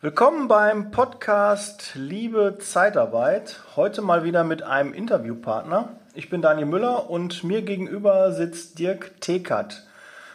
Willkommen 0.00 0.46
beim 0.46 0.92
Podcast 0.92 1.96
Liebe 1.96 2.58
Zeitarbeit. 2.60 3.64
Heute 3.74 4.00
mal 4.00 4.22
wieder 4.22 4.44
mit 4.44 4.62
einem 4.62 4.94
Interviewpartner. 4.94 5.88
Ich 6.14 6.30
bin 6.30 6.40
Daniel 6.40 6.66
Müller 6.66 7.10
und 7.10 7.42
mir 7.42 7.62
gegenüber 7.62 8.30
sitzt 8.30 8.78
Dirk 8.78 9.20
Tekert 9.20 9.88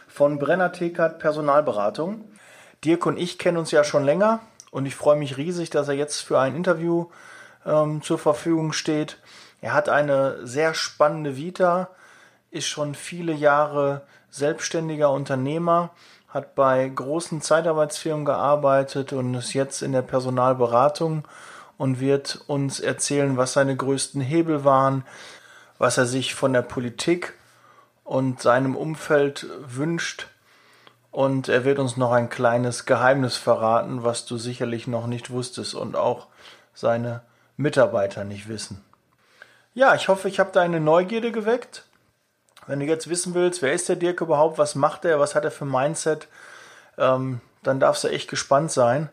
von 0.06 0.38
Brenner 0.38 0.72
Tekert 0.72 1.18
Personalberatung. 1.18 2.28
Dirk 2.84 3.06
und 3.06 3.16
ich 3.16 3.38
kennen 3.38 3.56
uns 3.56 3.70
ja 3.70 3.84
schon 3.84 4.04
länger 4.04 4.40
und 4.70 4.84
ich 4.84 4.96
freue 4.96 5.16
mich 5.16 5.38
riesig, 5.38 5.70
dass 5.70 5.88
er 5.88 5.94
jetzt 5.94 6.20
für 6.20 6.38
ein 6.38 6.56
Interview 6.56 7.06
ähm, 7.64 8.02
zur 8.02 8.18
Verfügung 8.18 8.74
steht. 8.74 9.16
Er 9.62 9.72
hat 9.72 9.88
eine 9.88 10.46
sehr 10.46 10.74
spannende 10.74 11.38
Vita, 11.38 11.88
ist 12.50 12.66
schon 12.66 12.94
viele 12.94 13.32
Jahre 13.32 14.02
selbstständiger 14.28 15.10
Unternehmer 15.10 15.88
hat 16.34 16.56
bei 16.56 16.88
großen 16.88 17.40
Zeitarbeitsfirmen 17.40 18.24
gearbeitet 18.24 19.12
und 19.12 19.34
ist 19.34 19.52
jetzt 19.52 19.82
in 19.82 19.92
der 19.92 20.02
Personalberatung 20.02 21.28
und 21.78 22.00
wird 22.00 22.40
uns 22.48 22.80
erzählen, 22.80 23.36
was 23.36 23.52
seine 23.52 23.76
größten 23.76 24.20
Hebel 24.20 24.64
waren, 24.64 25.04
was 25.78 25.96
er 25.96 26.06
sich 26.06 26.34
von 26.34 26.52
der 26.52 26.62
Politik 26.62 27.34
und 28.02 28.42
seinem 28.42 28.74
Umfeld 28.74 29.46
wünscht. 29.64 30.26
Und 31.12 31.48
er 31.48 31.64
wird 31.64 31.78
uns 31.78 31.96
noch 31.96 32.10
ein 32.10 32.28
kleines 32.28 32.84
Geheimnis 32.84 33.36
verraten, 33.36 34.02
was 34.02 34.26
du 34.26 34.36
sicherlich 34.36 34.88
noch 34.88 35.06
nicht 35.06 35.30
wusstest 35.30 35.76
und 35.76 35.94
auch 35.94 36.26
seine 36.74 37.22
Mitarbeiter 37.56 38.24
nicht 38.24 38.48
wissen. 38.48 38.84
Ja, 39.72 39.94
ich 39.94 40.08
hoffe, 40.08 40.28
ich 40.28 40.40
habe 40.40 40.50
deine 40.50 40.80
Neugierde 40.80 41.30
geweckt 41.30 41.84
wenn 42.66 42.80
du 42.80 42.86
jetzt 42.86 43.08
wissen 43.08 43.34
willst, 43.34 43.62
wer 43.62 43.72
ist 43.72 43.88
der 43.88 43.96
Dirk 43.96 44.20
überhaupt, 44.20 44.58
was 44.58 44.74
macht 44.74 45.04
er, 45.04 45.20
was 45.20 45.34
hat 45.34 45.44
er 45.44 45.50
für 45.50 45.64
Mindset, 45.64 46.28
ähm, 46.98 47.40
dann 47.62 47.80
darfst 47.80 48.04
du 48.04 48.08
echt 48.08 48.28
gespannt 48.28 48.72
sein. 48.72 49.08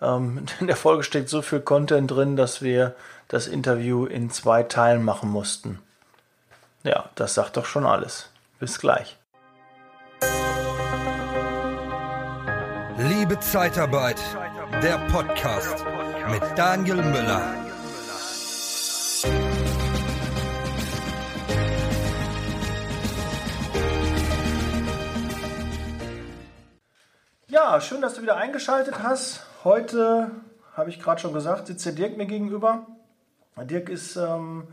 Ähm, 0.00 0.46
in 0.60 0.66
der 0.66 0.76
Folge 0.76 1.02
steckt 1.02 1.28
so 1.28 1.42
viel 1.42 1.60
Content 1.60 2.10
drin, 2.10 2.36
dass 2.36 2.62
wir 2.62 2.94
das 3.28 3.46
Interview 3.46 4.04
in 4.04 4.30
zwei 4.30 4.62
Teilen 4.62 5.04
machen 5.04 5.30
mussten. 5.30 5.78
Ja, 6.82 7.08
das 7.14 7.34
sagt 7.34 7.56
doch 7.56 7.66
schon 7.66 7.86
alles. 7.86 8.28
Bis 8.58 8.78
gleich. 8.78 9.16
Liebe 12.98 13.40
Zeitarbeit, 13.40 14.20
der 14.82 14.98
Podcast 15.10 15.84
mit 16.30 16.42
Daniel 16.56 17.02
Müller. 17.02 17.61
Ja, 27.64 27.80
schön, 27.80 28.02
dass 28.02 28.14
du 28.14 28.22
wieder 28.22 28.36
eingeschaltet 28.36 29.04
hast. 29.04 29.46
Heute, 29.62 30.32
habe 30.76 30.90
ich 30.90 30.98
gerade 30.98 31.20
schon 31.20 31.32
gesagt, 31.32 31.68
sitzt 31.68 31.86
der 31.86 31.92
Dirk 31.92 32.16
mir 32.16 32.26
gegenüber. 32.26 32.88
Dirk 33.56 33.88
ist 33.88 34.16
ähm, 34.16 34.66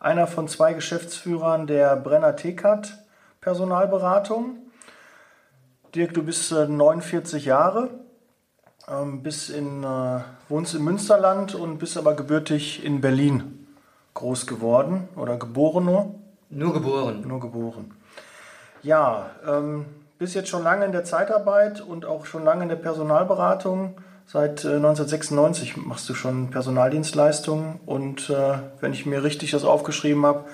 einer 0.00 0.26
von 0.26 0.48
zwei 0.48 0.72
Geschäftsführern 0.72 1.68
der 1.68 1.94
Brenner 1.94 2.34
Tekat 2.34 2.98
Personalberatung. 3.40 4.56
Dirk, 5.94 6.14
du 6.14 6.24
bist 6.24 6.50
äh, 6.50 6.66
49 6.66 7.44
Jahre, 7.44 7.90
ähm, 8.88 9.22
bist 9.22 9.48
in, 9.48 9.84
äh, 9.84 10.20
wohnst 10.48 10.74
im 10.74 10.82
Münsterland 10.82 11.54
und 11.54 11.78
bist 11.78 11.96
aber 11.96 12.16
gebürtig 12.16 12.84
in 12.84 13.00
Berlin 13.00 13.68
groß 14.14 14.48
geworden 14.48 15.08
oder 15.14 15.36
geboren 15.36 15.84
nur? 15.84 16.14
Nur 16.50 16.72
geboren. 16.72 17.22
Nur 17.24 17.38
geboren. 17.38 17.94
Ja, 18.82 19.30
ähm, 19.46 19.86
bist 20.22 20.36
jetzt 20.36 20.50
schon 20.50 20.62
lange 20.62 20.84
in 20.84 20.92
der 20.92 21.02
Zeitarbeit 21.02 21.80
und 21.80 22.04
auch 22.04 22.26
schon 22.26 22.44
lange 22.44 22.62
in 22.62 22.68
der 22.68 22.76
Personalberatung. 22.76 23.96
Seit 24.24 24.64
1996 24.64 25.76
äh, 25.76 25.80
machst 25.80 26.08
du 26.08 26.14
schon 26.14 26.48
Personaldienstleistungen 26.48 27.80
und 27.86 28.30
äh, 28.30 28.54
wenn 28.80 28.92
ich 28.92 29.04
mir 29.04 29.24
richtig 29.24 29.50
das 29.50 29.64
aufgeschrieben 29.64 30.24
habe, 30.24 30.44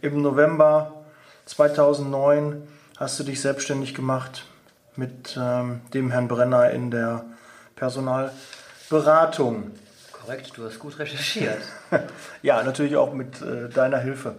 im 0.00 0.22
November 0.22 1.04
2009 1.44 2.62
hast 2.96 3.20
du 3.20 3.24
dich 3.24 3.42
selbstständig 3.42 3.94
gemacht 3.94 4.46
mit 4.96 5.38
ähm, 5.38 5.82
dem 5.92 6.10
Herrn 6.10 6.28
Brenner 6.28 6.70
in 6.70 6.90
der 6.90 7.26
Personalberatung. 7.76 9.72
Korrekt, 10.10 10.52
du 10.56 10.64
hast 10.64 10.78
gut 10.78 10.98
recherchiert. 10.98 11.60
ja, 12.42 12.62
natürlich 12.62 12.96
auch 12.96 13.12
mit 13.12 13.42
äh, 13.42 13.68
deiner 13.68 13.98
Hilfe. 13.98 14.36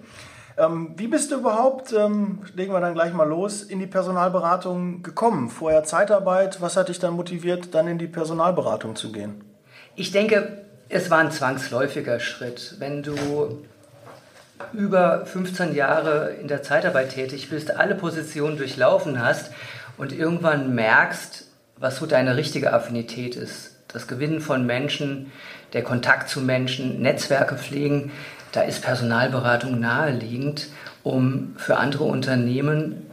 Ähm, 0.60 0.94
wie 0.98 1.08
bist 1.08 1.32
du 1.32 1.38
überhaupt, 1.38 1.94
ähm, 1.94 2.40
legen 2.54 2.74
wir 2.74 2.82
dann 2.82 2.94
gleich 2.94 3.14
mal 3.14 3.28
los, 3.28 3.64
in 3.64 3.80
die 3.80 3.88
Personalberatung 3.88 5.04
gekommen? 5.04 5.50
Vorher 5.50 5.86
Zeitarbeit, 5.86 6.60
was 6.60 6.76
hat 6.76 6.90
dich 6.90 7.00
dann 7.00 7.14
motiviert, 7.14 7.74
dann 7.74 7.88
in 7.88 7.98
die 7.98 8.08
Personalberatung 8.08 8.98
zu 8.98 9.14
gehen? 9.14 9.42
Ich 9.96 10.12
denke, 10.12 10.66
es 10.90 11.10
war 11.10 11.20
ein 11.20 11.32
zwangsläufiger 11.32 12.20
Schritt. 12.20 12.76
Wenn 12.80 13.04
du 13.04 13.16
über 14.74 15.26
15 15.26 15.74
Jahre 15.74 16.32
in 16.42 16.50
der 16.50 16.62
Zeitarbeit 16.62 17.12
tätig 17.12 17.50
bist, 17.50 17.78
alle 17.78 17.96
Positionen 17.96 18.58
durchlaufen 18.58 19.24
hast 19.24 19.52
und 19.98 20.12
irgendwann 20.12 20.76
merkst, 20.76 21.46
was 21.78 21.96
so 21.96 22.06
deine 22.06 22.36
richtige 22.36 22.74
Affinität 22.74 23.38
ist. 23.38 23.78
Das 23.88 24.08
Gewinnen 24.08 24.42
von 24.42 24.66
Menschen, 24.66 25.32
der 25.72 25.84
Kontakt 25.84 26.30
zu 26.30 26.42
Menschen, 26.42 27.02
Netzwerke 27.02 27.56
pflegen, 27.56 28.12
da 28.52 28.62
ist 28.62 28.82
Personalberatung 28.82 29.80
naheliegend, 29.80 30.68
um 31.04 31.56
für 31.58 31.78
andere 31.78 32.04
Unternehmen 32.04 33.06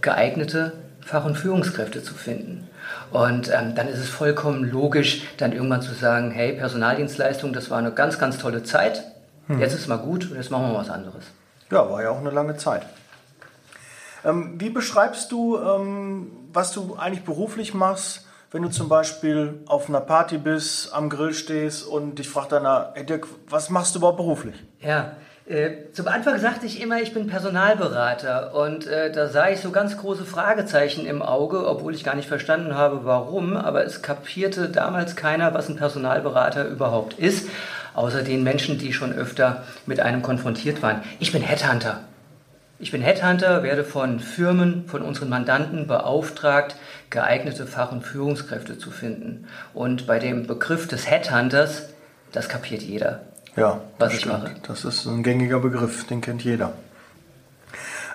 geeignete 0.00 0.72
Fach- 1.00 1.24
und 1.24 1.36
Führungskräfte 1.36 2.02
zu 2.02 2.14
finden. 2.14 2.68
Und 3.10 3.50
ähm, 3.52 3.74
dann 3.74 3.88
ist 3.88 3.98
es 3.98 4.08
vollkommen 4.08 4.64
logisch, 4.64 5.22
dann 5.36 5.52
irgendwann 5.52 5.82
zu 5.82 5.92
sagen, 5.92 6.30
hey, 6.30 6.54
Personaldienstleistung, 6.54 7.52
das 7.52 7.70
war 7.70 7.78
eine 7.78 7.92
ganz, 7.92 8.18
ganz 8.18 8.38
tolle 8.38 8.62
Zeit. 8.62 9.04
Hm. 9.48 9.60
Jetzt 9.60 9.74
ist 9.74 9.80
es 9.80 9.86
mal 9.88 9.98
gut 9.98 10.30
und 10.30 10.36
jetzt 10.36 10.50
machen 10.50 10.72
wir 10.72 10.78
was 10.78 10.90
anderes. 10.90 11.24
Ja, 11.70 11.90
war 11.90 12.02
ja 12.02 12.10
auch 12.10 12.18
eine 12.18 12.30
lange 12.30 12.56
Zeit. 12.56 12.82
Ähm, 14.24 14.54
wie 14.58 14.70
beschreibst 14.70 15.32
du, 15.32 15.58
ähm, 15.58 16.30
was 16.52 16.72
du 16.72 16.96
eigentlich 16.96 17.24
beruflich 17.24 17.74
machst? 17.74 18.26
Wenn 18.52 18.62
du 18.62 18.68
zum 18.68 18.88
Beispiel 18.88 19.60
auf 19.66 19.88
einer 19.88 20.00
Party 20.00 20.36
bist, 20.36 20.92
am 20.92 21.08
Grill 21.08 21.32
stehst 21.32 21.86
und 21.86 22.18
dich 22.18 22.28
fragt 22.28 22.52
einer, 22.52 22.92
hey 22.94 23.04
Dirk, 23.04 23.26
was 23.48 23.70
machst 23.70 23.94
du 23.94 23.98
überhaupt 23.98 24.18
beruflich? 24.18 24.54
Ja, 24.80 25.16
äh, 25.46 25.70
zum 25.92 26.06
Anfang 26.06 26.38
sagte 26.38 26.66
ich 26.66 26.80
immer, 26.82 27.00
ich 27.00 27.14
bin 27.14 27.26
Personalberater 27.26 28.54
und 28.54 28.86
äh, 28.86 29.10
da 29.10 29.28
sah 29.28 29.48
ich 29.48 29.60
so 29.60 29.70
ganz 29.70 29.96
große 29.96 30.26
Fragezeichen 30.26 31.06
im 31.06 31.22
Auge, 31.22 31.66
obwohl 31.66 31.94
ich 31.94 32.04
gar 32.04 32.14
nicht 32.14 32.28
verstanden 32.28 32.76
habe, 32.76 33.00
warum, 33.04 33.56
aber 33.56 33.84
es 33.84 34.02
kapierte 34.02 34.68
damals 34.68 35.16
keiner, 35.16 35.54
was 35.54 35.70
ein 35.70 35.76
Personalberater 35.76 36.68
überhaupt 36.68 37.18
ist, 37.18 37.48
außer 37.94 38.22
den 38.22 38.42
Menschen, 38.42 38.78
die 38.78 38.92
schon 38.92 39.14
öfter 39.14 39.64
mit 39.86 40.00
einem 40.00 40.20
konfrontiert 40.20 40.82
waren. 40.82 41.02
Ich 41.20 41.32
bin 41.32 41.42
Headhunter. 41.42 42.00
Ich 42.82 42.90
bin 42.90 43.00
Headhunter, 43.00 43.62
werde 43.62 43.84
von 43.84 44.18
Firmen, 44.18 44.88
von 44.88 45.02
unseren 45.02 45.28
Mandanten 45.28 45.86
beauftragt, 45.86 46.74
geeignete 47.10 47.64
Fach- 47.64 47.92
und 47.92 48.02
Führungskräfte 48.02 48.76
zu 48.76 48.90
finden. 48.90 49.46
Und 49.72 50.08
bei 50.08 50.18
dem 50.18 50.48
Begriff 50.48 50.88
des 50.88 51.08
Headhunters, 51.08 51.90
das 52.32 52.48
kapiert 52.48 52.82
jeder. 52.82 53.20
Ja, 53.54 53.82
was 54.00 54.14
ich 54.14 54.26
mache. 54.26 54.50
Das 54.66 54.84
ist 54.84 55.06
ein 55.06 55.22
gängiger 55.22 55.60
Begriff, 55.60 56.08
den 56.08 56.20
kennt 56.20 56.42
jeder. 56.42 56.72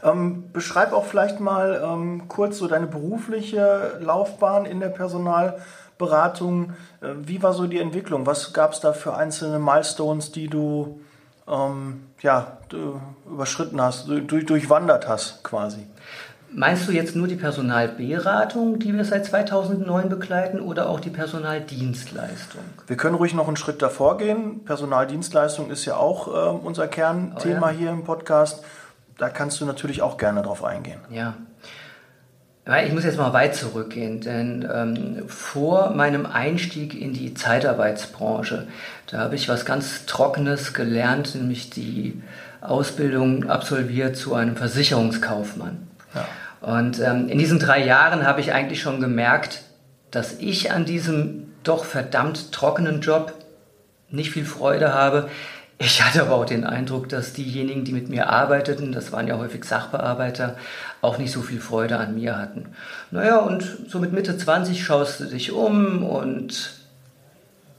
Ähm, 0.04 0.52
beschreib 0.52 0.92
auch 0.92 1.06
vielleicht 1.06 1.40
mal 1.40 1.82
ähm, 1.82 2.28
kurz 2.28 2.58
so 2.58 2.68
deine 2.68 2.88
berufliche 2.88 3.98
Laufbahn 4.02 4.66
in 4.66 4.82
der 4.82 4.90
Personalberatung. 4.90 6.74
Äh, 7.00 7.14
wie 7.24 7.42
war 7.42 7.54
so 7.54 7.68
die 7.68 7.80
Entwicklung? 7.80 8.26
Was 8.26 8.52
gab 8.52 8.74
es 8.74 8.82
da 8.82 8.92
für 8.92 9.16
einzelne 9.16 9.60
Milestones, 9.60 10.34
die 10.34 10.50
du 10.50 11.00
ähm, 11.48 12.07
ja, 12.22 12.58
überschritten 13.26 13.82
hast, 13.82 14.08
durch, 14.08 14.46
durchwandert 14.46 15.08
hast 15.08 15.44
quasi. 15.44 15.86
Meinst 16.50 16.88
du 16.88 16.94
jetzt 16.94 17.16
nur 17.16 17.28
die 17.28 17.36
Personalberatung, 17.36 18.80
die 18.80 18.94
wir 18.94 19.04
seit 19.04 19.26
2009 19.26 20.10
begleiten, 20.10 20.62
oder 20.62 20.90
auch 20.90 21.00
die 21.00 21.10
Personaldienstleistung? 21.10 22.64
Wir 22.88 22.96
können 22.96 23.16
ruhig 23.16 23.34
noch 23.34 23.48
einen 23.48 23.58
Schritt 23.58 23.82
davor 23.82 24.18
gehen. 24.18 24.64
Personaldienstleistung 24.64 25.70
ist 25.70 25.86
ja 25.86 25.98
auch 25.98 26.28
äh, 26.28 26.58
unser 26.58 26.88
Kernthema 26.88 27.68
oh 27.68 27.70
ja. 27.72 27.78
hier 27.78 27.90
im 27.92 28.06
Podcast. 28.06 28.64
Da 29.18 29.30
kannst 29.30 29.60
du 29.60 29.66
natürlich 29.66 30.02
auch 30.02 30.18
gerne 30.18 30.42
drauf 30.42 30.64
eingehen. 30.64 31.00
Ja. 31.10 31.34
Ich 32.84 32.92
muss 32.92 33.06
jetzt 33.06 33.18
mal 33.18 33.32
weit 33.32 33.56
zurückgehen, 33.56 34.20
denn 34.20 34.68
ähm, 34.74 35.30
vor 35.30 35.92
meinem 35.92 36.26
Einstieg 36.26 37.00
in 37.00 37.14
die 37.14 37.34
Zeitarbeitsbranche, 37.34 38.68
da 39.10 39.20
habe 39.20 39.36
ich 39.36 39.48
was 39.48 39.66
ganz 39.66 40.06
Trockenes 40.06 40.74
gelernt, 40.74 41.34
nämlich 41.36 41.70
die 41.70 42.22
Ausbildung 42.60 43.50
absolviert 43.50 44.18
zu 44.18 44.34
einem 44.34 44.58
Versicherungskaufmann. 44.58 45.88
Ja. 46.14 46.28
Und 46.60 47.00
ähm, 47.00 47.30
in 47.30 47.38
diesen 47.38 47.60
drei 47.60 47.86
Jahren 47.86 48.26
habe 48.26 48.42
ich 48.42 48.52
eigentlich 48.52 48.82
schon 48.82 49.00
gemerkt, 49.00 49.62
dass 50.12 50.34
ich 50.40 50.72
an 50.72 50.84
diesem 50.84 51.54
doch 51.64 51.86
verdammt 51.86 52.52
trockenen 52.52 53.00
Job 53.00 53.34
nicht 54.10 54.32
viel 54.32 54.46
Freude 54.46 54.94
habe. 54.94 55.30
Ich 55.80 56.04
hatte 56.04 56.24
aber 56.24 56.36
auch 56.36 56.46
den 56.46 56.64
Eindruck, 56.64 57.08
dass 57.10 57.34
diejenigen, 57.34 57.84
die 57.84 57.94
mit 57.94 58.10
mir 58.10 58.30
arbeiteten, 58.30 58.92
das 58.92 59.12
waren 59.12 59.28
ja 59.28 59.38
häufig 59.38 59.64
Sachbearbeiter, 59.64 60.58
auch 61.02 61.20
nicht 61.20 61.32
so 61.32 61.42
viel 61.42 61.60
Freude 61.60 61.98
an 61.98 62.16
mir 62.16 62.36
hatten. 62.38 62.66
Naja, 63.12 63.38
und 63.38 63.64
so 63.88 64.00
mit 64.00 64.12
Mitte 64.12 64.38
20 64.38 64.84
schaust 64.84 65.20
du 65.20 65.26
dich 65.26 65.52
um 65.52 66.04
und 66.04 66.72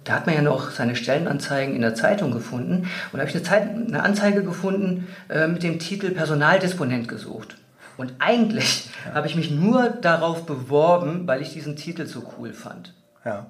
da 0.05 0.15
hat 0.15 0.27
man 0.27 0.37
ja 0.37 0.43
noch 0.43 0.71
seine 0.71 0.95
Stellenanzeigen 0.95 1.75
in 1.75 1.83
der 1.83 1.95
Zeitung 1.95 2.31
gefunden. 2.31 2.89
Und 3.13 3.15
da 3.15 3.19
habe 3.19 3.29
ich 3.29 3.35
eine, 3.35 3.45
Zeit, 3.45 3.69
eine 3.69 4.03
Anzeige 4.03 4.43
gefunden 4.43 5.09
äh, 5.29 5.49
mit 5.49 5.63
dem 5.63 5.81
Titel 5.81 6.13
Personaldisponent 6.13 7.09
gesucht. 7.09 7.57
Und 7.99 8.15
eigentlich 8.21 8.89
ja. 9.07 9.15
habe 9.15 9.27
ich 9.27 9.35
mich 9.35 9.51
nur 9.51 9.89
darauf 9.91 10.47
beworben, 10.47 11.27
weil 11.27 11.43
ich 11.43 11.53
diesen 11.53 11.77
Titel 11.77 12.07
so 12.07 12.23
cool 12.39 12.53
fand. 12.53 12.95
Ja. 13.25 13.47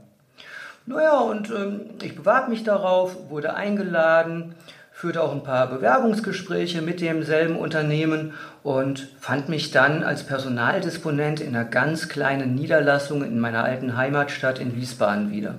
Naja, 0.88 1.18
und 1.18 1.50
ähm, 1.50 1.80
ich 2.02 2.16
bewarb 2.16 2.48
mich 2.48 2.64
darauf, 2.64 3.28
wurde 3.28 3.52
eingeladen, 3.52 4.54
führte 4.90 5.22
auch 5.22 5.32
ein 5.32 5.42
paar 5.42 5.66
Bewerbungsgespräche 5.66 6.80
mit 6.80 7.02
demselben 7.02 7.56
Unternehmen 7.56 8.32
und 8.62 9.06
fand 9.20 9.50
mich 9.50 9.70
dann 9.70 10.02
als 10.02 10.22
Personaldisponent 10.22 11.40
in 11.40 11.54
einer 11.54 11.66
ganz 11.66 12.08
kleinen 12.08 12.54
Niederlassung 12.54 13.22
in 13.22 13.38
meiner 13.38 13.64
alten 13.64 13.98
Heimatstadt 13.98 14.60
in 14.60 14.74
Wiesbaden 14.76 15.30
wieder. 15.30 15.56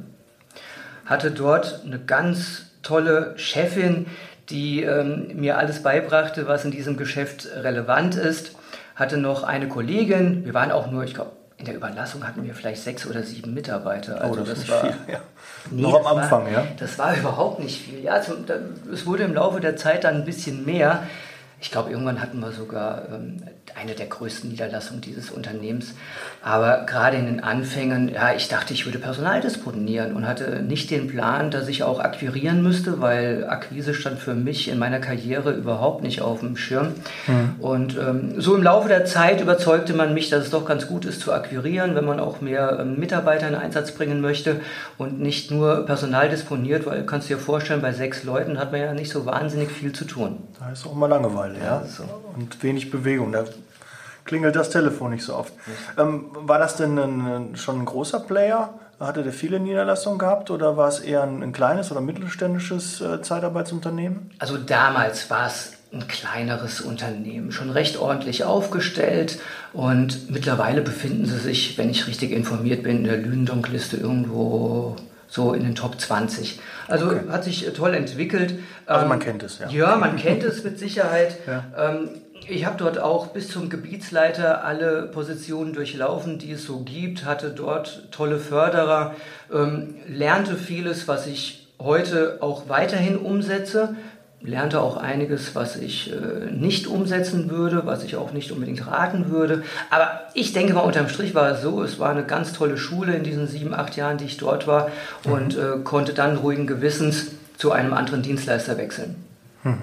Hatte 1.05 1.29
dort 1.29 1.81
eine 1.85 1.99
ganz 1.99 2.71
tolle 2.81 3.35
Chefin, 3.37 4.07
die 4.49 4.81
ähm, 4.81 5.27
mir 5.35 5.59
alles 5.59 5.83
beibrachte, 5.83 6.47
was 6.47 6.65
in 6.65 6.71
diesem 6.71 6.97
Geschäft 6.97 7.47
relevant 7.55 8.15
ist. 8.15 8.55
Hatte 8.95 9.17
noch 9.17 9.43
eine 9.43 9.67
Kollegin, 9.67 10.43
wir 10.43 10.55
waren 10.55 10.71
auch 10.71 10.89
nur, 10.89 11.03
ich 11.03 11.13
glaube, 11.13 11.33
in 11.59 11.65
der 11.65 11.75
Überlassung 11.75 12.25
hatten 12.25 12.43
wir 12.45 12.55
vielleicht 12.55 12.81
sechs 12.81 13.05
oder 13.05 13.21
sieben 13.21 13.53
Mitarbeiter. 13.53 14.17
Oh, 14.21 14.27
also 14.27 14.41
oh, 14.41 14.43
das, 14.45 14.59
das 14.59 14.69
war 14.69 14.81
viel, 14.81 14.95
ja. 15.13 15.19
nee, 15.71 15.81
noch 15.81 15.99
am 15.99 16.17
Anfang, 16.17 16.45
war, 16.45 16.51
ja. 16.51 16.67
Das 16.77 16.97
war 16.97 17.15
überhaupt 17.15 17.59
nicht 17.59 17.81
viel. 17.81 18.01
Ja, 18.01 18.13
also, 18.13 18.33
es 18.91 19.05
wurde 19.05 19.23
im 19.23 19.33
Laufe 19.33 19.59
der 19.59 19.75
Zeit 19.75 20.05
dann 20.05 20.15
ein 20.15 20.25
bisschen 20.25 20.65
mehr. 20.65 21.03
Ich 21.59 21.69
glaube, 21.69 21.91
irgendwann 21.91 22.21
hatten 22.21 22.39
wir 22.39 22.53
sogar 22.53 23.09
ähm, 23.11 23.43
eine 23.75 23.93
der 23.93 24.07
größten 24.07 24.49
Niederlassungen 24.49 25.01
dieses 25.01 25.31
Unternehmens. 25.31 25.93
Aber 26.41 26.85
gerade 26.85 27.17
in 27.17 27.25
den 27.25 27.43
Anfängen, 27.43 28.09
ja, 28.09 28.33
ich 28.33 28.47
dachte, 28.47 28.73
ich 28.73 28.85
würde 28.85 28.99
Personal 28.99 29.41
disponieren 29.41 30.13
und 30.15 30.27
hatte 30.27 30.61
nicht 30.61 30.89
den 30.91 31.07
Plan, 31.07 31.51
dass 31.51 31.67
ich 31.67 31.83
auch 31.83 31.99
akquirieren 31.99 32.63
müsste, 32.63 33.01
weil 33.01 33.45
Akquise 33.47 33.93
stand 33.93 34.19
für 34.19 34.33
mich 34.33 34.69
in 34.69 34.79
meiner 34.79 34.99
Karriere 34.99 35.51
überhaupt 35.51 36.03
nicht 36.03 36.21
auf 36.21 36.39
dem 36.39 36.55
Schirm. 36.55 36.93
Mhm. 37.27 37.55
Und 37.59 37.97
ähm, 37.97 38.41
so 38.41 38.55
im 38.55 38.63
Laufe 38.63 38.87
der 38.87 39.05
Zeit 39.05 39.41
überzeugte 39.41 39.93
man 39.93 40.13
mich, 40.13 40.29
dass 40.29 40.45
es 40.45 40.49
doch 40.51 40.65
ganz 40.65 40.87
gut 40.87 41.05
ist 41.05 41.21
zu 41.21 41.33
akquirieren, 41.33 41.95
wenn 41.95 42.05
man 42.05 42.19
auch 42.19 42.41
mehr 42.41 42.79
ähm, 42.79 42.99
Mitarbeiter 42.99 43.47
in 43.47 43.55
Einsatz 43.55 43.91
bringen 43.91 44.21
möchte 44.21 44.61
und 44.97 45.19
nicht 45.19 45.51
nur 45.51 45.85
Personal 45.85 46.29
disponiert, 46.29 46.85
weil 46.85 47.05
kannst 47.05 47.29
du 47.29 47.35
dir 47.35 47.39
vorstellen, 47.39 47.81
bei 47.81 47.91
sechs 47.91 48.23
Leuten 48.23 48.59
hat 48.59 48.71
man 48.71 48.81
ja 48.81 48.93
nicht 48.93 49.11
so 49.11 49.25
wahnsinnig 49.25 49.71
viel 49.71 49.93
zu 49.93 50.05
tun. 50.05 50.37
Da 50.59 50.71
ist 50.71 50.85
auch 50.85 50.93
mal 50.93 51.07
Langeweile, 51.07 51.59
ja. 51.59 51.81
ja 51.81 51.85
so. 51.85 52.03
Und 52.35 52.61
wenig 52.63 52.91
Bewegung. 52.91 53.31
Da 53.31 53.45
klingelt 54.29 54.55
das 54.55 54.69
Telefon 54.69 55.09
nicht 55.09 55.23
so 55.23 55.35
oft. 55.35 55.51
Ähm, 55.97 56.27
war 56.33 56.59
das 56.59 56.75
denn 56.75 56.99
ein, 56.99 57.55
schon 57.55 57.79
ein 57.79 57.85
großer 57.85 58.19
Player? 58.19 58.75
Hatte 58.99 59.23
der 59.23 59.33
viele 59.33 59.59
Niederlassungen 59.59 60.19
gehabt 60.19 60.51
oder 60.51 60.77
war 60.77 60.87
es 60.87 60.99
eher 60.99 61.23
ein, 61.23 61.41
ein 61.41 61.51
kleines 61.51 61.91
oder 61.91 61.99
mittelständisches 61.99 63.01
äh, 63.01 63.23
Zeitarbeitsunternehmen? 63.23 64.29
Also 64.37 64.57
damals 64.57 65.31
war 65.31 65.47
es 65.47 65.73
ein 65.91 66.07
kleineres 66.07 66.79
Unternehmen, 66.79 67.51
schon 67.51 67.71
recht 67.71 67.97
ordentlich 67.97 68.43
aufgestellt 68.43 69.39
und 69.73 70.29
mittlerweile 70.29 70.81
befinden 70.81 71.25
sie 71.25 71.39
sich, 71.39 71.79
wenn 71.79 71.89
ich 71.89 72.05
richtig 72.05 72.31
informiert 72.31 72.83
bin, 72.83 72.97
in 72.97 73.03
der 73.05 73.17
Lündonk-Liste 73.17 73.97
irgendwo 73.97 74.95
so 75.27 75.53
in 75.53 75.63
den 75.63 75.73
Top 75.73 75.99
20. 75.99 76.59
Also 76.87 77.07
okay. 77.07 77.21
hat 77.31 77.43
sich 77.43 77.67
toll 77.75 77.95
entwickelt. 77.95 78.59
Also 78.85 79.07
man 79.07 79.19
ähm, 79.19 79.25
kennt 79.25 79.41
es, 79.41 79.57
ja. 79.57 79.69
Ja, 79.69 79.95
man 79.95 80.17
kennt 80.17 80.43
es 80.43 80.63
mit 80.63 80.77
Sicherheit. 80.77 81.37
ja. 81.47 81.63
ähm, 81.75 82.09
ich 82.49 82.65
habe 82.65 82.77
dort 82.77 82.99
auch 82.99 83.27
bis 83.27 83.49
zum 83.49 83.69
Gebietsleiter 83.69 84.63
alle 84.63 85.03
Positionen 85.03 85.73
durchlaufen, 85.73 86.39
die 86.39 86.51
es 86.51 86.65
so 86.65 86.79
gibt, 86.79 87.25
hatte 87.25 87.51
dort 87.51 88.11
tolle 88.11 88.39
Förderer, 88.39 89.15
ähm, 89.53 89.95
lernte 90.07 90.55
vieles, 90.55 91.07
was 91.07 91.27
ich 91.27 91.67
heute 91.79 92.37
auch 92.41 92.67
weiterhin 92.67 93.17
umsetze, 93.17 93.95
lernte 94.41 94.81
auch 94.81 94.97
einiges, 94.97 95.53
was 95.53 95.75
ich 95.75 96.11
äh, 96.11 96.51
nicht 96.51 96.87
umsetzen 96.87 97.49
würde, 97.49 97.85
was 97.85 98.03
ich 98.03 98.15
auch 98.15 98.31
nicht 98.31 98.51
unbedingt 98.51 98.87
raten 98.87 99.29
würde. 99.29 99.63
Aber 99.89 100.21
ich 100.33 100.53
denke 100.53 100.73
mal, 100.73 100.81
unterm 100.81 101.09
Strich 101.09 101.35
war 101.35 101.51
es 101.51 101.61
so, 101.61 101.83
es 101.83 101.99
war 101.99 102.09
eine 102.09 102.23
ganz 102.23 102.53
tolle 102.53 102.77
Schule 102.77 103.13
in 103.13 103.23
diesen 103.23 103.47
sieben, 103.47 103.73
acht 103.73 103.95
Jahren, 103.95 104.17
die 104.17 104.25
ich 104.25 104.37
dort 104.37 104.65
war 104.65 104.89
mhm. 105.25 105.31
und 105.31 105.57
äh, 105.57 105.77
konnte 105.83 106.13
dann 106.13 106.37
ruhigen 106.37 106.67
Gewissens 106.67 107.31
zu 107.57 107.71
einem 107.71 107.93
anderen 107.93 108.21
Dienstleister 108.21 108.77
wechseln. 108.77 109.15
Mhm. 109.63 109.81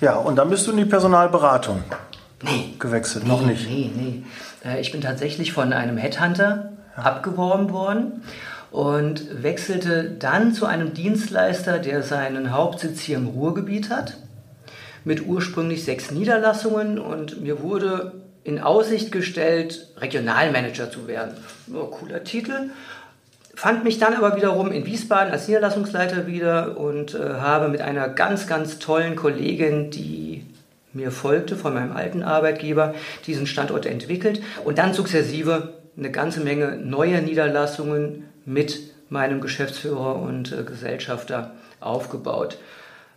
Ja, 0.00 0.16
und 0.16 0.36
dann 0.36 0.50
bist 0.50 0.66
du 0.66 0.70
in 0.70 0.76
die 0.76 0.84
Personalberatung 0.84 1.82
nee. 2.42 2.74
gewechselt, 2.78 3.24
nee, 3.24 3.30
noch 3.30 3.42
nicht. 3.42 3.68
Nee, 3.68 3.90
nee. 3.94 4.22
Äh, 4.64 4.80
ich 4.80 4.92
bin 4.92 5.00
tatsächlich 5.00 5.52
von 5.52 5.72
einem 5.72 5.96
Headhunter 5.96 6.70
ja. 6.96 7.02
abgeworben 7.02 7.70
worden 7.72 8.22
und 8.70 9.42
wechselte 9.42 10.10
dann 10.10 10.52
zu 10.52 10.66
einem 10.66 10.94
Dienstleister, 10.94 11.78
der 11.78 12.02
seinen 12.02 12.52
Hauptsitz 12.52 13.00
hier 13.00 13.16
im 13.16 13.26
Ruhrgebiet 13.26 13.90
hat, 13.90 14.16
mit 15.04 15.26
ursprünglich 15.26 15.84
sechs 15.84 16.10
Niederlassungen 16.10 16.98
und 16.98 17.40
mir 17.40 17.62
wurde 17.62 18.12
in 18.44 18.60
Aussicht 18.60 19.10
gestellt, 19.10 19.88
Regionalmanager 19.98 20.90
zu 20.90 21.06
werden. 21.06 21.34
Oh, 21.74 21.86
cooler 21.86 22.24
Titel 22.24 22.70
fand 23.58 23.82
mich 23.82 23.98
dann 23.98 24.14
aber 24.14 24.36
wiederum 24.36 24.70
in 24.70 24.86
Wiesbaden 24.86 25.32
als 25.32 25.48
Niederlassungsleiter 25.48 26.28
wieder 26.28 26.78
und 26.78 27.14
äh, 27.14 27.18
habe 27.40 27.66
mit 27.66 27.80
einer 27.80 28.08
ganz, 28.08 28.46
ganz 28.46 28.78
tollen 28.78 29.16
Kollegin, 29.16 29.90
die 29.90 30.46
mir 30.92 31.10
folgte 31.10 31.56
von 31.56 31.74
meinem 31.74 31.90
alten 31.90 32.22
Arbeitgeber, 32.22 32.94
diesen 33.26 33.48
Standort 33.48 33.84
entwickelt 33.84 34.40
und 34.64 34.78
dann 34.78 34.94
sukzessive 34.94 35.72
eine 35.96 36.12
ganze 36.12 36.38
Menge 36.38 36.76
neuer 36.76 37.20
Niederlassungen 37.20 38.28
mit 38.44 38.78
meinem 39.10 39.40
Geschäftsführer 39.40 40.14
und 40.14 40.52
äh, 40.52 40.62
Gesellschafter 40.62 41.50
aufgebaut. 41.80 42.58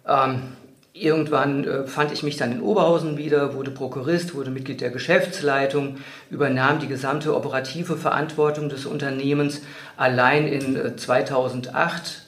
Ähm, 0.08 0.54
Irgendwann 0.94 1.64
äh, 1.64 1.88
fand 1.88 2.12
ich 2.12 2.22
mich 2.22 2.36
dann 2.36 2.52
in 2.52 2.62
Oberhausen 2.62 3.18
wieder, 3.18 3.54
wurde 3.54 3.72
Prokurist, 3.72 4.36
wurde 4.36 4.52
Mitglied 4.52 4.82
der 4.82 4.90
Geschäftsleitung, 4.90 5.98
übernahm 6.30 6.80
die 6.80 6.88
gesamte 6.88 7.34
operative 7.34 7.96
Verantwortung 7.96 8.68
des 8.68 8.86
Unternehmens. 8.86 9.62
Allein 9.96 10.48
in 10.48 10.76
äh, 10.76 10.96
2008, 10.98 12.24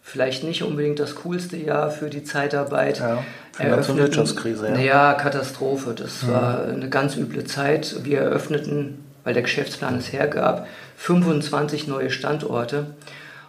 vielleicht 0.00 0.44
nicht 0.44 0.62
unbedingt 0.62 0.98
das 0.98 1.14
coolste 1.16 1.58
Jahr 1.58 1.90
für 1.90 2.08
die 2.08 2.24
Zeitarbeit. 2.24 3.00
Ja, 3.00 3.22
und 3.58 3.96
Wirtschaftskrise. 3.96 4.68
Ja. 4.68 4.78
ja, 4.78 5.14
Katastrophe. 5.14 5.94
Das 5.94 6.22
ja. 6.22 6.28
war 6.28 6.64
eine 6.64 6.88
ganz 6.88 7.16
üble 7.16 7.44
Zeit. 7.44 7.96
Wir 8.04 8.20
eröffneten, 8.20 9.04
weil 9.24 9.34
der 9.34 9.42
Geschäftsplan 9.42 9.98
es 9.98 10.12
hergab, 10.12 10.66
25 10.96 11.86
neue 11.86 12.10
Standorte. 12.10 12.86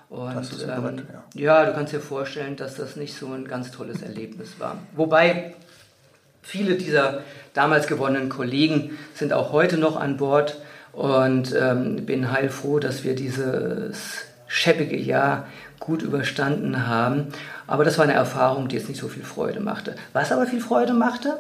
Und, 0.10 0.64
ähm, 0.64 1.02
ja. 1.34 1.42
ja, 1.42 1.66
du 1.66 1.74
kannst 1.74 1.94
dir 1.94 2.00
vorstellen, 2.00 2.56
dass 2.56 2.76
das 2.76 2.96
nicht 2.96 3.14
so 3.18 3.32
ein 3.34 3.46
ganz 3.46 3.72
tolles 3.72 4.02
Erlebnis 4.02 4.60
war. 4.60 4.78
Wobei 4.96 5.54
viele 6.42 6.76
dieser 6.76 7.22
damals 7.54 7.88
gewonnenen 7.88 8.30
Kollegen 8.30 8.98
sind 9.14 9.34
auch 9.34 9.52
heute 9.52 9.78
noch 9.78 9.98
an 9.98 10.18
Bord 10.18 10.62
und 10.94 11.54
ähm, 11.60 12.06
bin 12.06 12.32
heilfroh, 12.32 12.80
dass 12.80 13.04
wir 13.04 13.16
dieses 13.16 14.26
scheppige 14.48 14.98
Jahr 14.98 15.48
gut 15.80 16.02
überstanden 16.02 16.88
haben. 16.88 17.28
Aber 17.68 17.84
das 17.84 17.98
war 17.98 18.06
eine 18.06 18.14
Erfahrung, 18.14 18.70
die 18.70 18.78
jetzt 18.78 18.88
nicht 18.88 19.00
so 19.00 19.10
viel 19.10 19.24
Freude 19.24 19.60
machte. 19.60 19.96
Was 20.14 20.32
aber 20.32 20.48
viel 20.48 20.62
Freude 20.62 20.94
machte, 20.94 21.38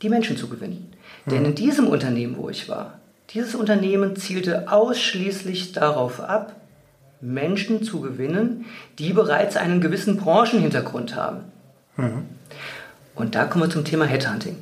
die 0.00 0.08
Menschen 0.08 0.38
zu 0.38 0.48
gewinnen. 0.48 0.90
Mhm. 1.26 1.30
Denn 1.30 1.44
in 1.44 1.54
diesem 1.54 1.86
Unternehmen, 1.86 2.36
wo 2.38 2.48
ich 2.48 2.68
war, 2.68 2.98
dieses 3.30 3.54
Unternehmen 3.54 4.16
zielte 4.16 4.70
ausschließlich 4.72 5.72
darauf 5.72 6.20
ab, 6.20 6.54
Menschen 7.24 7.82
zu 7.82 8.00
gewinnen, 8.00 8.66
die 8.98 9.12
bereits 9.12 9.56
einen 9.56 9.80
gewissen 9.80 10.18
Branchenhintergrund 10.18 11.16
haben. 11.16 11.40
Mhm. 11.96 12.26
Und 13.14 13.34
da 13.34 13.44
kommen 13.44 13.64
wir 13.64 13.70
zum 13.70 13.84
Thema 13.84 14.04
Headhunting. 14.04 14.56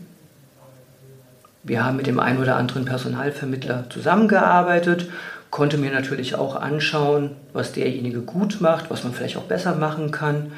Wir 1.64 1.84
haben 1.84 1.96
mit 1.96 2.06
dem 2.06 2.20
einen 2.20 2.40
oder 2.40 2.56
anderen 2.56 2.84
Personalvermittler 2.84 3.90
zusammengearbeitet, 3.90 5.10
konnte 5.50 5.76
mir 5.76 5.92
natürlich 5.92 6.34
auch 6.34 6.56
anschauen, 6.56 7.32
was 7.52 7.72
derjenige 7.72 8.20
gut 8.20 8.60
macht, 8.60 8.90
was 8.90 9.04
man 9.04 9.12
vielleicht 9.12 9.36
auch 9.36 9.44
besser 9.44 9.74
machen 9.74 10.10
kann. 10.10 10.52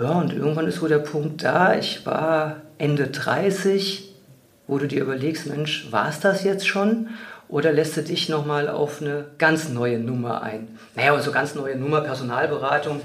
Ja, 0.00 0.10
und 0.10 0.32
irgendwann 0.32 0.66
ist 0.66 0.76
so 0.76 0.88
der 0.88 0.98
Punkt 0.98 1.44
da, 1.44 1.76
ich 1.76 2.06
war 2.06 2.56
Ende 2.78 3.08
30, 3.08 4.12
wo 4.66 4.78
du 4.78 4.86
dir 4.88 5.02
überlegst, 5.02 5.46
Mensch, 5.46 5.88
war 5.90 6.08
es 6.08 6.20
das 6.20 6.44
jetzt 6.44 6.66
schon? 6.66 7.08
Oder 7.48 7.72
lässt 7.72 7.96
du 7.96 8.02
dich 8.02 8.28
nochmal 8.28 8.68
auf 8.68 9.00
eine 9.00 9.26
ganz 9.38 9.68
neue 9.68 9.98
Nummer 9.98 10.42
ein? 10.42 10.78
Naja, 10.94 11.18
so 11.20 11.30
ganz 11.30 11.54
neue 11.54 11.76
Nummer, 11.76 12.00
Personalberatung. 12.00 13.00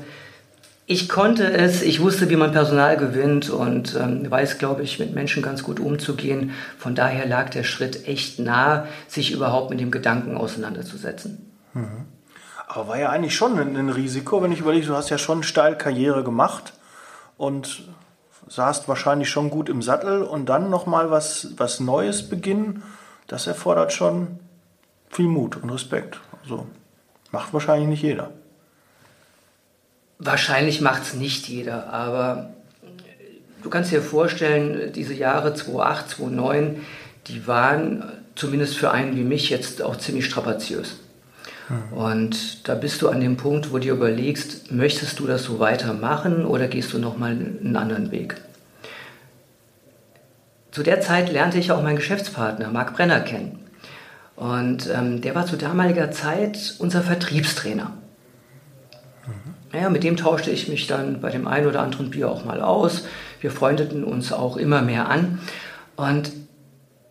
Ich 0.86 1.08
konnte 1.08 1.54
es, 1.54 1.84
ich 1.84 2.02
wusste, 2.02 2.30
wie 2.32 2.36
man 2.36 2.52
Personal 2.52 2.98
gewinnt 2.98 3.50
und 3.52 3.96
ähm, 3.96 4.30
weiß, 4.30 4.58
glaube 4.58 4.82
ich, 4.82 4.98
mit 4.98 5.14
Menschen 5.14 5.44
ganz 5.44 5.62
gut 5.62 5.80
umzugehen. 5.80 6.52
Von 6.80 6.96
daher 6.96 7.28
lag 7.28 7.50
der 7.50 7.64
Schritt 7.64 8.08
echt 8.08 8.40
nah, 8.40 8.88
sich 9.08 9.32
überhaupt 9.32 9.70
mit 9.70 9.80
dem 9.80 9.92
Gedanken 9.92 10.36
auseinanderzusetzen. 10.36 11.52
Mhm. 11.76 12.06
Aber 12.68 12.88
war 12.88 12.98
ja 12.98 13.10
eigentlich 13.10 13.36
schon 13.36 13.60
ein, 13.60 13.76
ein 13.76 13.90
Risiko, 13.90 14.42
wenn 14.42 14.52
ich 14.52 14.62
überlege, 14.62 14.88
du 14.88 14.96
hast 14.96 15.10
ja 15.10 15.20
schon 15.20 15.44
steil 15.44 15.78
Karriere 15.78 16.24
gemacht 16.24 16.74
und 17.38 17.84
saßt 18.48 18.88
wahrscheinlich 18.88 19.30
schon 19.30 19.52
gut 19.52 19.70
im 19.70 19.84
Sattel 19.84 20.24
und 20.24 20.50
dann 20.50 20.72
nochmal 20.72 21.12
was, 21.12 21.50
was 21.58 21.80
Neues 21.80 22.30
beginnen 22.30 22.82
das 23.30 23.48
erfordert 23.48 23.94
schon 23.94 24.40
viel 25.10 25.28
Mut 25.28 25.56
und 25.56 25.70
Respekt. 25.70 26.20
Also, 26.44 26.68
Macht 27.32 27.54
wahrscheinlich 27.54 27.88
nicht 27.88 28.04
jeder. 28.04 28.32
Wahrscheinlich 30.18 30.82
macht 30.82 31.04
es 31.04 31.14
nicht 31.14 31.48
jeder, 31.48 31.94
aber 31.94 32.50
du 33.64 33.70
kannst 33.70 33.92
dir 33.92 34.02
vorstellen, 34.02 34.92
diese 34.94 35.14
Jahre 35.14 35.54
2008, 35.54 36.10
2009, 36.10 36.86
die 37.28 37.48
waren 37.48 38.04
zumindest 38.36 38.78
für 38.78 38.92
einen 38.92 39.16
wie 39.16 39.24
mich 39.24 39.50
jetzt 39.50 39.82
auch 39.82 39.96
ziemlich 39.98 40.26
strapaziös. 40.26 40.98
Mhm. 41.70 41.98
Und 41.98 42.68
da 42.68 42.76
bist 42.76 43.02
du 43.02 43.10
an 43.10 43.22
dem 43.22 43.38
Punkt, 43.38 43.72
wo 43.72 43.76
du 43.76 43.84
dir 43.84 43.94
überlegst, 43.94 44.72
möchtest 44.72 45.20
du 45.20 45.28
das 45.28 45.44
so 45.44 45.60
weitermachen 45.60 46.46
oder 46.46 46.68
gehst 46.68 46.92
du 46.94 47.00
nochmal 47.00 47.32
einen 47.32 47.76
anderen 47.76 48.12
Weg? 48.12 48.42
Zu 50.72 50.84
der 50.84 51.02
Zeit 51.02 51.32
lernte 51.32 51.58
ich 51.58 51.72
auch 51.72 51.82
meinen 51.82 51.96
Geschäftspartner, 51.96 52.70
Marc 52.70 52.94
Brenner, 52.94 53.22
kennen. 53.22 53.60
Und 54.36 54.90
ähm, 54.90 55.22
der 55.22 55.36
war 55.36 55.46
zu 55.46 55.58
damaliger 55.58 56.12
Zeit 56.12 56.76
unser 56.80 57.02
Vertriebstrainer. 57.02 57.94
Mhm. 59.28 59.78
Ja, 59.80 59.90
mit 59.90 60.04
dem 60.04 60.16
tauschte 60.16 60.52
ich 60.52 60.70
mich 60.70 60.88
dann 60.88 61.20
bei 61.22 61.30
dem 61.30 61.48
einen 61.48 61.68
oder 61.68 61.82
anderen 61.82 62.10
Bier 62.10 62.30
auch 62.30 62.46
mal 62.46 62.62
aus. 62.62 63.06
Wir 63.42 63.52
freundeten 63.52 64.04
uns 64.04 64.32
auch 64.32 64.58
immer 64.58 64.82
mehr 64.82 65.10
an. 65.10 65.40
Und 65.96 66.32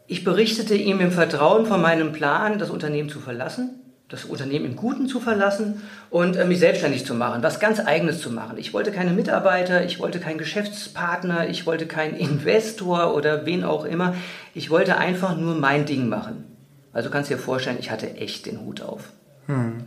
ich 0.07 0.25
berichtete 0.25 0.75
ihm 0.75 1.01
im 1.01 1.13
Vertrauen 1.13 1.67
von 1.67 1.83
meinem 1.83 2.13
Plan, 2.13 2.59
das 2.59 2.71
Unternehmen 2.71 3.11
zu 3.11 3.21
verlassen, 3.21 3.79
das 4.09 4.25
Unternehmen 4.25 4.65
im 4.65 4.77
Guten 4.77 5.07
zu 5.07 5.21
verlassen 5.21 5.83
und 6.09 6.37
äh, 6.37 6.47
mich 6.47 6.61
selbstständig 6.61 7.05
zu 7.05 7.15
machen, 7.15 7.43
was 7.43 7.61
ganz 7.61 7.79
Eigenes 7.79 8.21
zu 8.21 8.31
machen. 8.31 8.57
Ich 8.57 8.73
wollte 8.73 8.91
keine 8.91 9.11
Mitarbeiter, 9.11 9.85
ich 9.85 10.01
wollte 10.01 10.19
keinen 10.19 10.39
Geschäftspartner, 10.39 11.49
ich 11.49 11.67
wollte 11.67 11.87
keinen 11.87 12.17
Investor 12.17 13.15
oder 13.15 13.45
wen 13.45 13.65
auch 13.65 13.85
immer. 13.85 14.15
Ich 14.55 14.71
wollte 14.71 14.97
einfach 14.97 15.37
nur 15.37 15.55
mein 15.57 15.85
Ding 15.85 16.09
machen. 16.09 16.45
Also 16.93 17.11
kannst 17.11 17.31
du 17.31 17.35
dir 17.35 17.41
vorstellen, 17.41 17.77
ich 17.79 17.91
hatte 17.91 18.17
echt 18.17 18.47
den 18.47 18.61
Hut 18.61 18.81
auf. 18.81 19.13
Hm. 19.47 19.85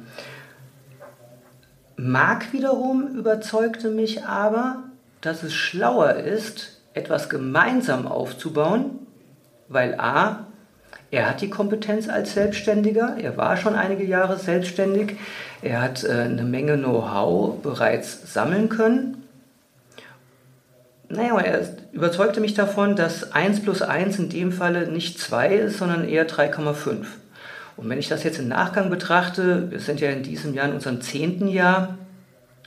Marc 1.97 2.53
wiederum 2.53 3.07
überzeugte 3.07 3.89
mich 3.89 4.23
aber, 4.23 4.83
dass 5.21 5.43
es 5.43 5.53
schlauer 5.53 6.13
ist, 6.13 6.81
etwas 6.93 7.29
gemeinsam 7.29 8.07
aufzubauen, 8.07 8.99
weil 9.67 9.95
a, 9.99 10.47
er 11.11 11.29
hat 11.29 11.41
die 11.41 11.49
Kompetenz 11.49 12.07
als 12.07 12.33
Selbstständiger, 12.33 13.17
er 13.19 13.35
war 13.35 13.57
schon 13.57 13.75
einige 13.75 14.05
Jahre 14.05 14.39
selbstständig, 14.39 15.17
er 15.61 15.81
hat 15.81 16.05
äh, 16.05 16.11
eine 16.11 16.43
Menge 16.43 16.77
Know-how 16.77 17.61
bereits 17.61 18.33
sammeln 18.33 18.69
können. 18.69 19.17
Naja, 21.09 21.37
er 21.37 21.67
überzeugte 21.91 22.39
mich 22.39 22.53
davon, 22.53 22.95
dass 22.95 23.33
1 23.33 23.61
plus 23.63 23.81
1 23.81 24.19
in 24.19 24.29
dem 24.29 24.53
Falle 24.53 24.89
nicht 24.89 25.19
2 25.19 25.55
ist, 25.55 25.77
sondern 25.79 26.07
eher 26.07 26.25
3,5. 26.25 27.05
Und 27.75 27.89
wenn 27.89 27.99
ich 27.99 28.07
das 28.07 28.23
jetzt 28.23 28.39
im 28.39 28.47
Nachgang 28.47 28.89
betrachte, 28.89 29.69
wir 29.69 29.81
sind 29.81 29.99
ja 29.99 30.09
in 30.09 30.23
diesem 30.23 30.53
Jahr 30.53 30.69
in 30.69 30.75
unserem 30.75 31.01
zehnten 31.01 31.49
Jahr, 31.49 31.97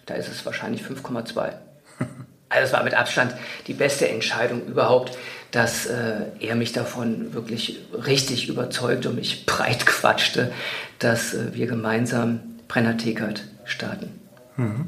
da 0.04 0.14
ist 0.14 0.28
es 0.28 0.44
wahrscheinlich 0.44 0.82
5,2. 0.82 1.52
Also 2.48 2.66
es 2.66 2.72
war 2.72 2.84
mit 2.84 2.94
Abstand 2.94 3.34
die 3.66 3.74
beste 3.74 4.08
Entscheidung 4.08 4.66
überhaupt, 4.66 5.16
dass 5.50 5.86
äh, 5.86 6.22
er 6.40 6.56
mich 6.56 6.72
davon 6.72 7.32
wirklich 7.32 7.80
richtig 7.92 8.48
überzeugt 8.48 9.06
und 9.06 9.16
mich 9.16 9.46
breit 9.46 9.86
quatschte, 9.86 10.52
dass 10.98 11.34
äh, 11.34 11.54
wir 11.54 11.66
gemeinsam 11.66 12.40
Brenner 12.68 12.96
Tekert 12.96 13.44
starten. 13.64 14.20
Mhm. 14.56 14.86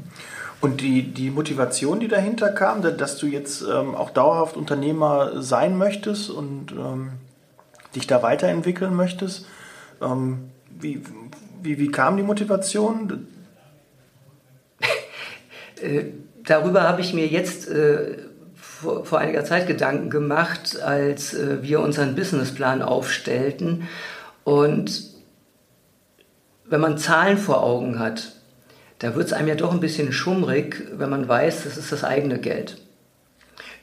Und 0.59 0.81
die, 0.81 1.03
die 1.03 1.29
Motivation, 1.29 1.99
die 1.99 2.07
dahinter 2.07 2.49
kam, 2.49 2.81
dass 2.81 3.17
du 3.17 3.27
jetzt 3.27 3.61
ähm, 3.61 3.93
auch 3.95 4.09
dauerhaft 4.09 4.57
Unternehmer 4.57 5.41
sein 5.41 5.77
möchtest 5.77 6.29
und 6.31 6.71
ähm, 6.71 7.11
dich 7.95 8.07
da 8.07 8.23
weiterentwickeln 8.23 8.95
möchtest, 8.95 9.45
ähm, 10.01 10.49
wie, 10.69 11.01
wie, 11.61 11.77
wie 11.77 11.91
kam 11.91 12.17
die 12.17 12.23
Motivation? 12.23 13.27
darüber 16.47 16.83
habe 16.83 17.01
ich 17.01 17.13
mir 17.13 17.27
jetzt 17.27 17.69
äh, 17.69 18.17
vor, 18.55 19.05
vor, 19.05 19.19
einiger 19.19 19.45
Zeit 19.45 19.67
Gedanken 19.67 20.09
gemacht, 20.09 20.81
als 20.81 21.33
äh, 21.33 21.61
wir 21.61 21.81
unseren 21.81 22.15
Businessplan 22.15 22.81
aufstellten. 22.81 23.87
Und 24.43 25.03
wenn 26.65 26.81
man 26.81 26.97
Zahlen 26.97 27.37
vor 27.37 27.63
Augen 27.63 27.99
hat, 27.99 28.33
da 28.99 29.15
wird 29.15 29.27
es 29.27 29.33
einem 29.33 29.49
ja 29.49 29.55
doch 29.55 29.71
ein 29.71 29.79
bisschen 29.79 30.11
schummrig, 30.11 30.83
wenn 30.93 31.09
man 31.09 31.27
weiß, 31.27 31.63
das 31.65 31.77
ist 31.77 31.91
das 31.91 32.03
eigene 32.03 32.39
Geld. 32.39 32.77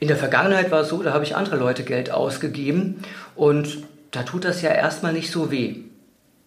In 0.00 0.09
der 0.09 0.16
Vergangenheit 0.16 0.71
war 0.71 0.80
es 0.80 0.88
so, 0.88 1.02
da 1.02 1.12
habe 1.12 1.25
ich 1.25 1.37
andere 1.37 1.56
Leute 1.56 1.85
Geld 1.85 2.11
ausgegeben 2.11 3.02
und 3.37 3.85
da 4.11 4.23
tut 4.25 4.44
das 4.44 4.61
ja 4.61 4.71
erstmal 4.71 5.12
nicht 5.12 5.30
so 5.30 5.50
weh. 5.50 5.76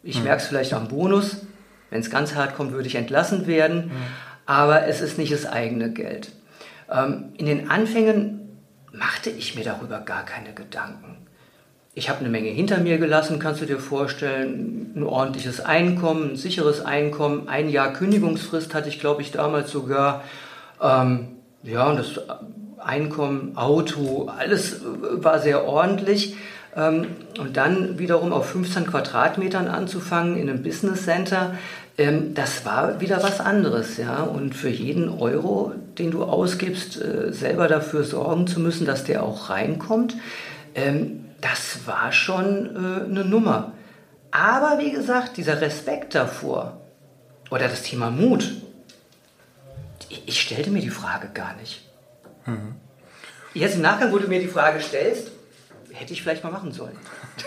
Ich 0.03 0.17
hm. 0.17 0.23
merke 0.25 0.41
es 0.41 0.47
vielleicht 0.47 0.73
am 0.73 0.89
Bonus. 0.89 1.37
Wenn 1.89 2.01
es 2.01 2.09
ganz 2.09 2.35
hart 2.35 2.55
kommt, 2.55 2.73
würde 2.73 2.87
ich 2.87 2.95
entlassen 2.95 3.47
werden. 3.47 3.83
Hm 3.83 3.91
aber 4.47 4.87
es 4.87 5.01
ist 5.01 5.19
nicht 5.19 5.31
das 5.31 5.45
eigene 5.45 5.91
Geld. 5.91 6.31
Ähm, 6.91 7.33
in 7.37 7.45
den 7.45 7.69
Anfängen 7.69 8.57
machte 8.91 9.29
ich 9.29 9.55
mir 9.55 9.63
darüber 9.63 9.99
gar 9.99 10.25
keine 10.25 10.53
Gedanken. 10.53 11.17
Ich 11.93 12.09
habe 12.09 12.19
eine 12.19 12.29
Menge 12.29 12.49
hinter 12.49 12.77
mir 12.77 12.97
gelassen, 12.97 13.39
kannst 13.39 13.61
du 13.61 13.65
dir 13.65 13.79
vorstellen. 13.79 14.93
Ein 14.95 15.03
ordentliches 15.03 15.59
Einkommen, 15.59 16.31
ein 16.31 16.35
sicheres 16.35 16.83
Einkommen. 16.83 17.47
Ein 17.47 17.69
Jahr 17.69 17.91
Kündigungsfrist 17.91 18.73
hatte 18.73 18.89
ich, 18.89 18.99
glaube 18.99 19.21
ich, 19.21 19.31
damals 19.31 19.71
sogar. 19.71 20.23
Ähm, 20.81 21.29
ja, 21.63 21.89
und 21.89 21.97
das 21.97 22.21
Einkommen, 22.77 23.57
Auto, 23.57 24.27
alles 24.27 24.81
war 24.83 25.39
sehr 25.39 25.65
ordentlich. 25.65 26.37
Ähm, 26.75 27.07
und 27.39 27.57
dann 27.57 27.97
wiederum 27.97 28.31
auf 28.31 28.49
15 28.49 28.85
Quadratmetern 28.85 29.67
anzufangen 29.67 30.37
in 30.37 30.49
einem 30.49 30.61
Business 30.61 31.03
Center, 31.03 31.55
ähm, 31.97 32.33
das 32.35 32.65
war 32.65 33.01
wieder 33.01 33.23
was 33.23 33.39
anderes, 33.39 33.97
ja. 33.97 34.21
Und 34.21 34.53
für 34.53 34.69
jeden 34.69 35.09
Euro, 35.09 35.73
den 35.97 36.11
du 36.11 36.23
ausgibst, 36.23 37.01
äh, 37.01 37.33
selber 37.33 37.67
dafür 37.67 38.03
sorgen 38.03 38.47
zu 38.47 38.59
müssen, 38.59 38.85
dass 38.85 39.03
der 39.03 39.23
auch 39.23 39.49
reinkommt, 39.49 40.15
ähm, 40.75 41.25
das 41.41 41.85
war 41.85 42.11
schon 42.11 42.75
äh, 42.75 43.05
eine 43.05 43.25
Nummer. 43.25 43.73
Aber 44.31 44.79
wie 44.79 44.91
gesagt, 44.91 45.37
dieser 45.37 45.61
Respekt 45.61 46.13
davor 46.13 46.81
oder 47.49 47.67
das 47.67 47.83
Thema 47.83 48.11
Mut, 48.11 48.51
ich, 50.09 50.27
ich 50.27 50.41
stellte 50.41 50.69
mir 50.69 50.81
die 50.81 50.89
Frage 50.89 51.29
gar 51.33 51.55
nicht. 51.55 51.81
Mhm. 52.45 52.75
Jetzt 53.53 53.75
im 53.75 53.81
Nachgang, 53.81 54.11
wo 54.11 54.19
du 54.19 54.27
mir 54.27 54.39
die 54.39 54.47
Frage 54.47 54.79
stellst, 54.81 55.31
hätte 55.97 56.13
ich 56.13 56.21
vielleicht 56.21 56.43
mal 56.43 56.51
machen 56.51 56.71
sollen. 56.71 56.97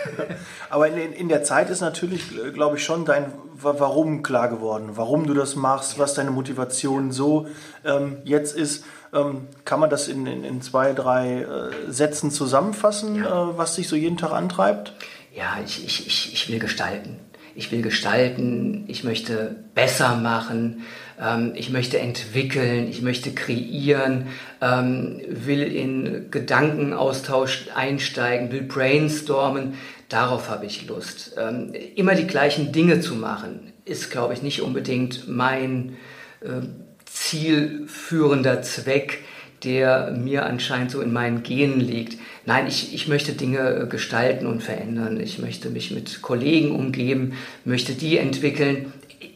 Aber 0.69 0.87
in, 0.87 1.13
in 1.13 1.29
der 1.29 1.43
Zeit 1.43 1.69
ist 1.69 1.81
natürlich, 1.81 2.23
glaube 2.53 2.77
ich, 2.77 2.83
schon 2.83 3.05
dein 3.05 3.33
Warum 3.63 4.23
klar 4.23 4.49
geworden, 4.49 4.91
warum 4.95 5.27
du 5.27 5.35
das 5.35 5.55
machst, 5.55 5.99
was 5.99 6.15
deine 6.15 6.31
Motivation 6.31 7.11
so 7.11 7.47
ähm, 7.85 8.17
jetzt 8.23 8.55
ist. 8.55 8.85
Ähm, 9.13 9.47
kann 9.65 9.79
man 9.79 9.89
das 9.89 10.07
in, 10.07 10.25
in, 10.25 10.43
in 10.43 10.61
zwei, 10.61 10.93
drei 10.93 11.41
äh, 11.41 11.91
Sätzen 11.91 12.31
zusammenfassen, 12.31 13.17
ja. 13.17 13.51
äh, 13.51 13.57
was 13.57 13.75
dich 13.75 13.87
so 13.87 13.95
jeden 13.95 14.17
Tag 14.17 14.31
antreibt? 14.31 14.93
Ja, 15.33 15.57
ich, 15.63 15.85
ich, 15.85 16.07
ich, 16.07 16.33
ich 16.33 16.49
will 16.49 16.59
gestalten. 16.59 17.19
Ich 17.53 17.71
will 17.71 17.81
gestalten, 17.81 18.85
ich 18.87 19.03
möchte 19.03 19.63
besser 19.75 20.15
machen, 20.15 20.83
ähm, 21.21 21.53
ich 21.55 21.69
möchte 21.69 21.99
entwickeln, 21.99 22.89
ich 22.89 23.01
möchte 23.01 23.31
kreieren, 23.31 24.27
ähm, 24.61 25.21
will 25.27 25.61
in 25.61 26.31
Gedankenaustausch 26.31 27.67
einsteigen, 27.75 28.51
will 28.51 28.63
brainstormen. 28.63 29.75
Darauf 30.09 30.49
habe 30.49 30.65
ich 30.65 30.87
Lust. 30.87 31.35
Ähm, 31.37 31.73
immer 31.95 32.15
die 32.15 32.27
gleichen 32.27 32.71
Dinge 32.71 32.99
zu 32.99 33.15
machen, 33.15 33.71
ist, 33.85 34.11
glaube 34.11 34.33
ich, 34.33 34.41
nicht 34.41 34.61
unbedingt 34.61 35.27
mein 35.27 35.97
äh, 36.41 36.65
zielführender 37.05 38.61
Zweck, 38.61 39.19
der 39.63 40.11
mir 40.11 40.45
anscheinend 40.45 40.91
so 40.91 41.01
in 41.01 41.13
meinen 41.13 41.43
Genen 41.43 41.79
liegt. 41.79 42.17
Nein, 42.45 42.65
ich, 42.67 42.93
ich 42.95 43.07
möchte 43.07 43.33
Dinge 43.33 43.83
äh, 43.83 43.87
gestalten 43.87 44.47
und 44.47 44.63
verändern. 44.63 45.19
Ich 45.19 45.37
möchte 45.37 45.69
mich 45.69 45.91
mit 45.91 46.21
Kollegen 46.21 46.71
umgeben, 46.71 47.33
möchte 47.63 47.93
die 47.93 48.17
entwickeln. 48.17 48.91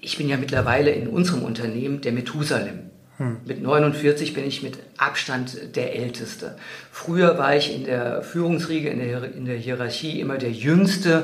Ich 0.05 0.19
bin 0.19 0.29
ja 0.29 0.37
mittlerweile 0.37 0.91
in 0.91 1.07
unserem 1.07 1.41
Unternehmen 1.41 1.99
der 1.99 2.11
Methusalem. 2.11 2.91
Hm. 3.17 3.37
Mit 3.43 3.63
49 3.63 4.35
bin 4.35 4.45
ich 4.45 4.61
mit 4.61 4.77
Abstand 4.97 5.75
der 5.75 5.95
Älteste. 5.95 6.57
Früher 6.91 7.39
war 7.39 7.55
ich 7.55 7.73
in 7.73 7.85
der 7.85 8.21
Führungsriege, 8.21 8.89
in 8.89 8.99
der, 8.99 9.33
in 9.33 9.45
der 9.45 9.57
Hierarchie 9.57 10.19
immer 10.19 10.37
der 10.37 10.51
Jüngste. 10.51 11.23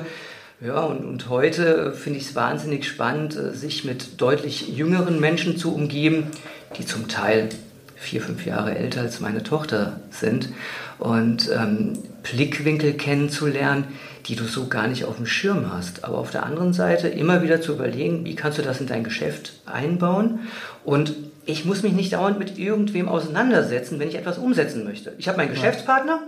Ja, 0.65 0.79
und, 0.79 1.05
und 1.05 1.29
heute 1.29 1.93
finde 1.93 2.17
ich 2.17 2.25
es 2.25 2.35
wahnsinnig 2.35 2.87
spannend, 2.87 3.35
äh, 3.35 3.53
sich 3.53 3.85
mit 3.85 4.19
deutlich 4.19 4.69
jüngeren 4.69 5.19
Menschen 5.19 5.57
zu 5.57 5.75
umgeben, 5.75 6.31
die 6.79 6.85
zum 6.85 7.07
Teil 7.07 7.49
vier, 7.95 8.21
fünf 8.21 8.47
Jahre 8.47 8.75
älter 8.75 9.01
als 9.01 9.19
meine 9.19 9.43
Tochter 9.43 9.99
sind. 10.09 10.49
Und 10.97 11.51
ähm, 11.55 11.99
Blickwinkel 12.23 12.93
kennenzulernen, 12.93 13.89
die 14.27 14.35
du 14.35 14.45
so 14.45 14.67
gar 14.67 14.87
nicht 14.87 15.05
auf 15.05 15.17
dem 15.17 15.25
Schirm 15.25 15.71
hast. 15.73 16.03
Aber 16.03 16.17
auf 16.17 16.31
der 16.31 16.45
anderen 16.45 16.73
Seite 16.73 17.07
immer 17.07 17.41
wieder 17.41 17.61
zu 17.61 17.73
überlegen, 17.73 18.25
wie 18.25 18.35
kannst 18.35 18.57
du 18.57 18.61
das 18.61 18.79
in 18.79 18.87
dein 18.87 19.03
Geschäft 19.03 19.53
einbauen 19.65 20.39
und 20.83 21.13
ich 21.45 21.65
muss 21.65 21.83
mich 21.83 21.93
nicht 21.93 22.13
dauernd 22.13 22.39
mit 22.39 22.57
irgendwem 22.57 23.09
auseinandersetzen, 23.09 23.99
wenn 23.99 24.07
ich 24.07 24.15
etwas 24.15 24.37
umsetzen 24.37 24.83
möchte. 24.83 25.13
Ich 25.17 25.27
habe 25.27 25.37
meinen 25.37 25.51
Geschäftspartner, 25.51 26.21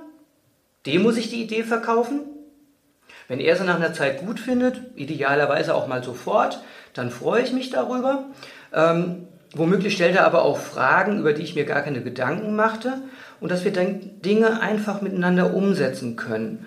dem 0.85 1.03
muss 1.03 1.17
ich 1.17 1.29
die 1.29 1.43
Idee 1.43 1.63
verkaufen. 1.63 2.21
Wenn 3.27 3.39
er 3.39 3.55
sie 3.55 3.63
nach 3.63 3.75
einer 3.75 3.93
Zeit 3.93 4.25
gut 4.25 4.39
findet, 4.39 4.81
idealerweise 4.95 5.75
auch 5.75 5.87
mal 5.87 6.03
sofort, 6.03 6.61
dann 6.93 7.09
freue 7.09 7.43
ich 7.43 7.53
mich 7.53 7.69
darüber. 7.69 8.25
Ähm, 8.73 9.27
womöglich 9.53 9.93
stellt 9.93 10.15
er 10.15 10.25
aber 10.25 10.43
auch 10.43 10.57
Fragen, 10.57 11.19
über 11.19 11.33
die 11.33 11.43
ich 11.43 11.55
mir 11.55 11.65
gar 11.65 11.83
keine 11.83 12.01
Gedanken 12.01 12.55
machte 12.55 12.93
und 13.39 13.51
dass 13.51 13.63
wir 13.63 13.71
dann 13.71 14.21
Dinge 14.21 14.61
einfach 14.61 15.01
miteinander 15.01 15.53
umsetzen 15.53 16.15
können, 16.15 16.65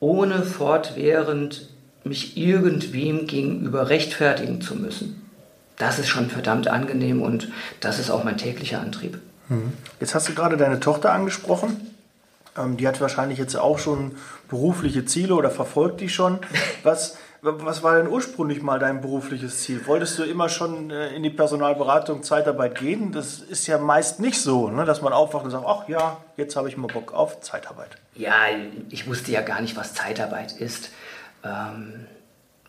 ohne 0.00 0.42
fortwährend 0.42 1.68
mich 2.04 2.36
irgendwem 2.36 3.26
gegenüber 3.26 3.88
rechtfertigen 3.88 4.60
zu 4.60 4.74
müssen. 4.76 5.22
Das 5.76 5.98
ist 5.98 6.08
schon 6.08 6.30
verdammt 6.30 6.68
angenehm 6.68 7.22
und 7.22 7.48
das 7.80 7.98
ist 7.98 8.10
auch 8.10 8.24
mein 8.24 8.36
täglicher 8.36 8.80
Antrieb. 8.80 9.18
Mhm. 9.48 9.72
Jetzt 10.00 10.14
hast 10.14 10.28
du 10.28 10.34
gerade 10.34 10.56
deine 10.56 10.80
Tochter 10.80 11.12
angesprochen. 11.12 11.94
Ähm, 12.56 12.76
die 12.76 12.86
hat 12.86 13.00
wahrscheinlich 13.00 13.38
jetzt 13.38 13.56
auch 13.56 13.78
schon 13.78 14.12
berufliche 14.48 15.04
Ziele 15.04 15.34
oder 15.34 15.50
verfolgt 15.50 16.00
die 16.00 16.08
schon. 16.08 16.38
Was, 16.82 17.16
was 17.44 17.82
war 17.82 17.96
denn 17.96 18.08
ursprünglich 18.08 18.62
mal 18.62 18.78
dein 18.78 19.00
berufliches 19.00 19.60
Ziel? 19.60 19.86
Wolltest 19.86 20.18
du 20.18 20.22
immer 20.22 20.48
schon 20.48 20.90
äh, 20.90 21.14
in 21.14 21.22
die 21.22 21.30
Personalberatung, 21.30 22.22
Zeitarbeit 22.22 22.78
gehen? 22.78 23.12
Das 23.12 23.40
ist 23.40 23.66
ja 23.66 23.78
meist 23.78 24.18
nicht 24.18 24.40
so, 24.40 24.70
ne? 24.70 24.84
dass 24.84 25.02
man 25.02 25.12
aufwacht 25.12 25.44
und 25.44 25.50
sagt, 25.50 25.64
ach 25.66 25.88
ja, 25.88 26.18
jetzt 26.36 26.56
habe 26.56 26.68
ich 26.68 26.76
mal 26.76 26.86
Bock 26.86 27.12
auf 27.12 27.40
Zeitarbeit. 27.40 27.90
Ja, 28.14 28.32
ich 28.88 29.06
wusste 29.06 29.32
ja 29.32 29.42
gar 29.42 29.60
nicht, 29.60 29.76
was 29.76 29.92
Zeitarbeit 29.94 30.52
ist. 30.52 30.90
Ähm, 31.44 32.06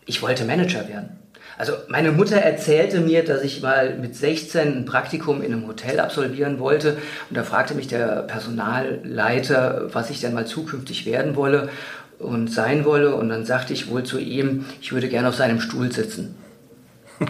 ich 0.04 0.20
wollte 0.22 0.44
Manager 0.44 0.86
werden. 0.88 1.18
Also 1.58 1.72
meine 1.88 2.12
Mutter 2.12 2.36
erzählte 2.36 3.00
mir, 3.00 3.24
dass 3.24 3.42
ich 3.42 3.62
mal 3.62 3.96
mit 3.96 4.14
16 4.14 4.80
ein 4.80 4.84
Praktikum 4.84 5.40
in 5.40 5.52
einem 5.52 5.66
Hotel 5.66 6.00
absolvieren 6.00 6.58
wollte 6.58 6.98
und 7.30 7.36
da 7.36 7.44
fragte 7.44 7.74
mich 7.74 7.88
der 7.88 8.24
Personalleiter, 8.24 9.88
was 9.94 10.10
ich 10.10 10.20
denn 10.20 10.34
mal 10.34 10.46
zukünftig 10.46 11.06
werden 11.06 11.34
wolle 11.34 11.70
und 12.18 12.48
sein 12.48 12.84
wolle 12.84 13.14
und 13.14 13.28
dann 13.28 13.44
sagte 13.44 13.72
ich 13.72 13.90
wohl 13.90 14.04
zu 14.04 14.18
ihm, 14.18 14.64
ich 14.80 14.92
würde 14.92 15.08
gerne 15.08 15.28
auf 15.28 15.36
seinem 15.36 15.60
Stuhl 15.60 15.92
sitzen. 15.92 16.34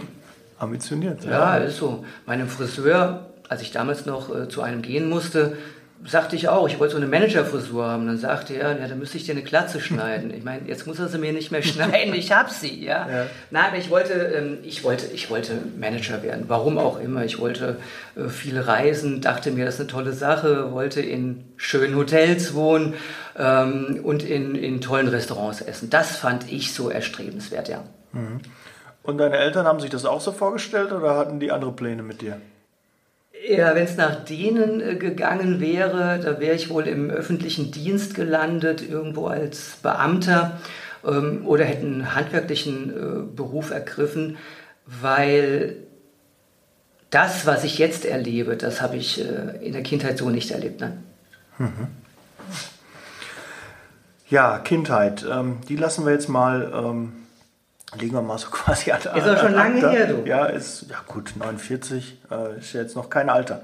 Ambitioniert. 0.59 1.23
Ja, 1.25 1.57
ja 1.57 1.65
ist 1.65 1.77
so. 1.77 2.05
Meinem 2.25 2.47
Friseur, 2.47 3.27
als 3.49 3.61
ich 3.61 3.71
damals 3.71 4.05
noch 4.05 4.33
äh, 4.35 4.49
zu 4.49 4.61
einem 4.61 4.81
gehen 4.81 5.09
musste, 5.09 5.57
sagte 6.05 6.35
ich 6.35 6.47
auch, 6.47 6.67
ich 6.67 6.79
wollte 6.79 6.93
so 6.93 6.97
eine 6.97 7.07
Managerfrisur 7.07 7.85
haben. 7.85 8.07
Dann 8.07 8.17
sagte 8.17 8.55
er, 8.55 8.79
ja, 8.79 8.87
dann 8.87 8.99
müsste 8.99 9.17
ich 9.17 9.25
dir 9.25 9.31
eine 9.31 9.41
Glatze 9.41 9.79
schneiden. 9.81 10.33
Ich 10.33 10.43
meine, 10.43 10.67
jetzt 10.67 10.87
muss 10.87 10.99
er 10.99 11.07
sie 11.07 11.17
mir 11.17 11.33
nicht 11.33 11.51
mehr 11.51 11.63
schneiden, 11.63 12.13
ich 12.13 12.31
habe 12.31 12.49
sie, 12.51 12.83
ja. 12.83 13.09
ja. 13.09 13.25
Nein, 13.51 13.65
aber 13.67 13.77
ich 13.77 13.89
wollte, 13.89 14.13
ähm, 14.13 14.59
ich 14.63 14.83
wollte, 14.83 15.07
ich 15.07 15.29
wollte 15.29 15.53
Manager 15.77 16.23
werden. 16.23 16.45
Warum 16.47 16.77
auch 16.77 16.99
immer. 16.99 17.25
Ich 17.25 17.39
wollte 17.39 17.77
äh, 18.15 18.29
viel 18.29 18.59
reisen, 18.59 19.21
dachte 19.21 19.51
mir, 19.51 19.65
das 19.65 19.75
ist 19.75 19.81
eine 19.81 19.89
tolle 19.89 20.13
Sache, 20.13 20.71
wollte 20.71 21.01
in 21.01 21.45
schönen 21.55 21.95
Hotels 21.95 22.53
wohnen 22.53 22.93
ähm, 23.37 23.99
und 24.03 24.23
in, 24.23 24.55
in 24.55 24.81
tollen 24.81 25.07
Restaurants 25.07 25.61
essen. 25.61 25.89
Das 25.89 26.17
fand 26.17 26.51
ich 26.51 26.73
so 26.73 26.89
erstrebenswert, 26.89 27.69
ja. 27.69 27.83
Mhm. 28.13 28.41
Und 29.03 29.19
deine 29.19 29.37
Eltern 29.37 29.65
haben 29.65 29.79
sich 29.79 29.89
das 29.89 30.05
auch 30.05 30.19
so 30.19 30.33
vorgestellt 30.33 30.91
oder 30.91 31.15
hatten 31.15 31.39
die 31.39 31.51
andere 31.51 31.71
Pläne 31.71 32.03
mit 32.03 32.21
dir? 32.21 32.41
Ja, 33.45 33.75
wenn 33.75 33.83
es 33.83 33.97
nach 33.97 34.25
denen 34.25 34.81
äh, 34.81 34.95
gegangen 34.95 35.59
wäre, 35.59 36.19
da 36.19 36.39
wäre 36.39 36.55
ich 36.55 36.69
wohl 36.69 36.87
im 36.87 37.09
öffentlichen 37.09 37.71
Dienst 37.71 38.15
gelandet, 38.15 38.87
irgendwo 38.87 39.27
als 39.27 39.77
Beamter 39.81 40.59
ähm, 41.05 41.45
oder 41.45 41.65
hätte 41.65 41.85
einen 41.85 42.15
handwerklichen 42.15 42.89
äh, 42.89 43.35
Beruf 43.35 43.71
ergriffen, 43.71 44.37
weil 44.85 45.75
das, 47.09 47.45
was 47.45 47.63
ich 47.63 47.77
jetzt 47.77 48.05
erlebe, 48.05 48.57
das 48.57 48.81
habe 48.81 48.97
ich 48.97 49.21
äh, 49.21 49.65
in 49.65 49.73
der 49.73 49.83
Kindheit 49.83 50.17
so 50.17 50.29
nicht 50.29 50.51
erlebt. 50.51 50.81
Ne? 50.81 50.97
Mhm. 51.57 51.87
Ja, 54.29 54.59
Kindheit, 54.59 55.25
ähm, 55.31 55.59
die 55.69 55.77
lassen 55.77 56.05
wir 56.05 56.11
jetzt 56.11 56.27
mal 56.27 56.71
ähm, 56.75 57.13
legen 57.95 58.13
wir 58.13 58.21
mal 58.21 58.37
so 58.37 58.47
quasi 58.51 58.91
an. 58.91 58.99
Ist 58.99 59.27
auch 59.27 59.39
schon 59.39 59.53
lange 59.53 59.75
Alter. 59.75 59.91
her, 59.91 60.07
du. 60.07 60.27
Ja, 60.27 60.45
ist, 60.45 60.85
ja 60.89 60.97
gut, 61.07 61.33
49 61.37 62.19
äh, 62.31 62.59
ist 62.59 62.73
jetzt 62.73 62.95
noch 62.95 63.09
kein 63.09 63.29
Alter. 63.29 63.63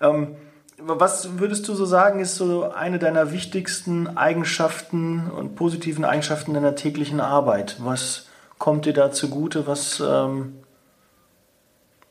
Ähm, 0.00 0.36
was 0.78 1.38
würdest 1.38 1.66
du 1.68 1.74
so 1.74 1.86
sagen, 1.86 2.20
ist 2.20 2.36
so 2.36 2.70
eine 2.70 2.98
deiner 2.98 3.32
wichtigsten 3.32 4.16
Eigenschaften 4.16 5.30
und 5.30 5.56
positiven 5.56 6.04
Eigenschaften 6.04 6.52
deiner 6.52 6.74
täglichen 6.74 7.20
Arbeit? 7.20 7.76
Was 7.78 8.26
kommt 8.58 8.84
dir 8.84 8.92
da 8.92 9.10
zugute? 9.10 9.66
Was, 9.66 10.00
ähm, 10.00 10.58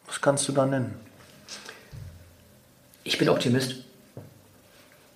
was 0.08 0.22
kannst 0.22 0.48
du 0.48 0.52
da 0.52 0.66
nennen? 0.66 0.96
Ich 3.04 3.20
bin 3.20 3.30
Optimist. 3.30 3.84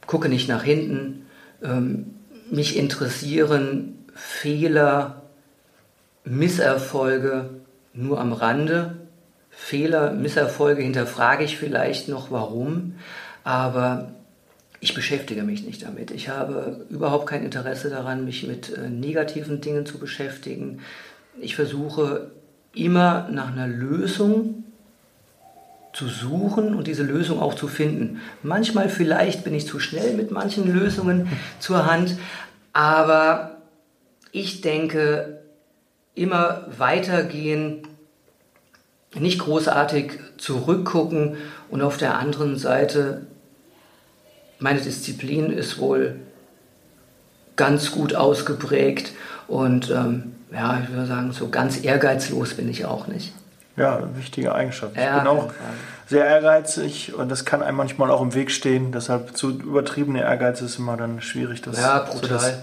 Gucke 0.06 0.30
nicht 0.30 0.48
nach 0.48 0.64
hinten. 0.64 1.26
Ähm, 1.64 2.16
mich 2.52 2.78
interessieren 2.78 4.06
Fehler, 4.14 5.19
Misserfolge 6.24 7.50
nur 7.94 8.20
am 8.20 8.34
Rande. 8.34 8.96
Fehler, 9.50 10.12
Misserfolge 10.12 10.82
hinterfrage 10.82 11.44
ich 11.44 11.58
vielleicht 11.58 12.08
noch, 12.08 12.32
warum, 12.32 12.96
aber 13.44 14.12
ich 14.80 14.94
beschäftige 14.94 15.44
mich 15.44 15.66
nicht 15.66 15.84
damit. 15.84 16.12
Ich 16.12 16.30
habe 16.30 16.86
überhaupt 16.90 17.28
kein 17.28 17.44
Interesse 17.44 17.90
daran, 17.90 18.26
mich 18.26 18.48
mit 18.48 18.76
äh, 18.76 18.90
negativen 18.90 19.60
Dingen 19.60 19.86
zu 19.86 19.98
beschäftigen. 19.98 20.80
Ich 21.42 21.56
versuche 21.56 22.32
immer 22.74 23.28
nach 23.32 23.52
einer 23.52 23.68
Lösung 23.68 24.64
zu 25.92 26.08
suchen 26.08 26.76
und 26.76 26.88
diese 26.88 27.04
Lösung 27.04 27.40
auch 27.40 27.56
zu 27.56 27.68
finden. 27.68 28.22
Manchmal 28.44 28.90
vielleicht 28.90 29.44
bin 29.44 29.54
ich 29.54 29.68
zu 29.68 29.80
schnell 29.80 30.14
mit 30.14 30.32
manchen 30.32 30.72
Lösungen 30.72 31.28
zur 31.60 31.86
Hand, 31.86 32.16
aber 32.72 33.58
ich 34.32 34.62
denke, 34.62 35.42
immer 36.20 36.66
weitergehen, 36.78 37.88
nicht 39.18 39.40
großartig 39.40 40.20
zurückgucken 40.38 41.38
und 41.70 41.82
auf 41.82 41.98
der 41.98 42.18
anderen 42.18 42.58
Seite, 42.58 43.26
meine 44.60 44.82
Disziplin 44.82 45.52
ist 45.52 45.80
wohl 45.80 46.20
ganz 47.56 47.92
gut 47.92 48.16
ausgeprägt 48.16 49.14
und 49.48 49.90
ähm, 49.90 50.36
ja, 50.52 50.80
ich 50.84 50.90
würde 50.90 51.06
sagen, 51.06 51.32
so 51.32 51.50
ganz 51.50 51.84
ehrgeizlos 51.84 52.54
bin 52.54 52.70
ich 52.70 52.86
auch 52.86 53.08
nicht. 53.08 53.34
Ja, 53.76 54.04
wichtige 54.16 54.54
Eigenschaft. 54.54 54.96
Ich 54.96 55.02
ja, 55.02 55.20
bin 55.20 55.28
auch 55.28 55.52
sehr 56.08 56.26
ehrgeizig 56.26 57.14
und 57.14 57.30
das 57.30 57.46
kann 57.46 57.64
einem 57.64 57.78
manchmal 57.78 58.12
auch 58.12 58.22
im 58.22 58.34
Weg 58.34 58.52
stehen. 58.52 58.92
Deshalb 58.92 59.38
zu 59.38 59.52
übertriebener 59.52 60.24
Ehrgeiz 60.24 60.62
ist 60.62 60.80
immer 60.80 60.98
dann 60.98 61.22
schwierig, 61.22 61.62
das, 61.62 61.80
ja, 61.80 62.00
brutal. 62.00 62.22
So 62.22 62.28
das, 62.28 62.54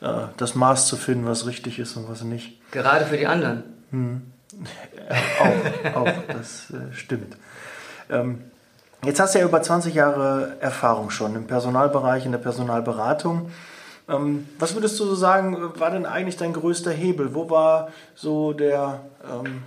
das 0.00 0.54
Maß 0.54 0.86
zu 0.86 0.96
finden, 0.96 1.26
was 1.26 1.46
richtig 1.46 1.78
ist 1.78 1.96
und 1.96 2.08
was 2.08 2.22
nicht. 2.22 2.60
Gerade 2.70 3.04
für 3.04 3.16
die 3.16 3.26
anderen. 3.26 3.64
Hm. 3.90 4.22
auch, 5.40 6.02
auch, 6.02 6.12
das 6.28 6.70
äh, 6.70 6.92
stimmt. 6.92 7.36
Ähm, 8.10 8.42
jetzt 9.04 9.20
hast 9.20 9.34
du 9.34 9.38
ja 9.40 9.44
über 9.44 9.62
20 9.62 9.94
Jahre 9.94 10.56
Erfahrung 10.60 11.10
schon 11.10 11.34
im 11.34 11.46
Personalbereich, 11.46 12.26
in 12.26 12.32
der 12.32 12.38
Personalberatung. 12.38 13.50
Ähm, 14.08 14.48
was 14.58 14.74
würdest 14.74 14.98
du 14.98 15.04
so 15.04 15.14
sagen, 15.14 15.56
war 15.78 15.90
denn 15.90 16.06
eigentlich 16.06 16.36
dein 16.36 16.52
größter 16.52 16.90
Hebel? 16.90 17.34
Wo 17.34 17.50
war 17.50 17.88
so 18.14 18.52
der, 18.52 19.00
ähm, 19.24 19.62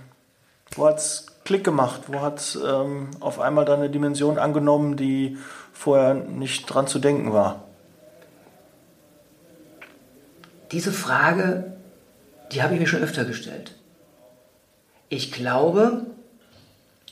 wo 0.74 0.86
hat 0.86 0.98
es 0.98 1.26
Klick 1.44 1.64
gemacht? 1.64 2.02
Wo 2.06 2.20
hat 2.20 2.38
es 2.38 2.56
ähm, 2.56 3.08
auf 3.20 3.40
einmal 3.40 3.64
deine 3.64 3.90
Dimension 3.90 4.38
angenommen, 4.38 4.96
die 4.96 5.38
vorher 5.72 6.14
nicht 6.14 6.66
dran 6.66 6.86
zu 6.86 6.98
denken 6.98 7.32
war? 7.32 7.64
Diese 10.72 10.90
Frage, 10.90 11.74
die 12.50 12.62
habe 12.62 12.74
ich 12.74 12.80
mir 12.80 12.86
schon 12.86 13.02
öfter 13.02 13.24
gestellt. 13.24 13.72
Ich 15.10 15.30
glaube, 15.30 16.06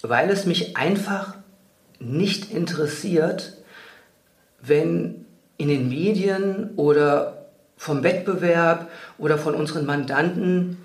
weil 0.00 0.30
es 0.30 0.46
mich 0.46 0.78
einfach 0.78 1.34
nicht 1.98 2.50
interessiert, 2.50 3.52
wenn 4.62 5.26
in 5.58 5.68
den 5.68 5.90
Medien 5.90 6.70
oder 6.76 7.46
vom 7.76 8.02
Wettbewerb 8.02 8.90
oder 9.18 9.36
von 9.36 9.54
unseren 9.54 9.84
Mandanten 9.84 10.78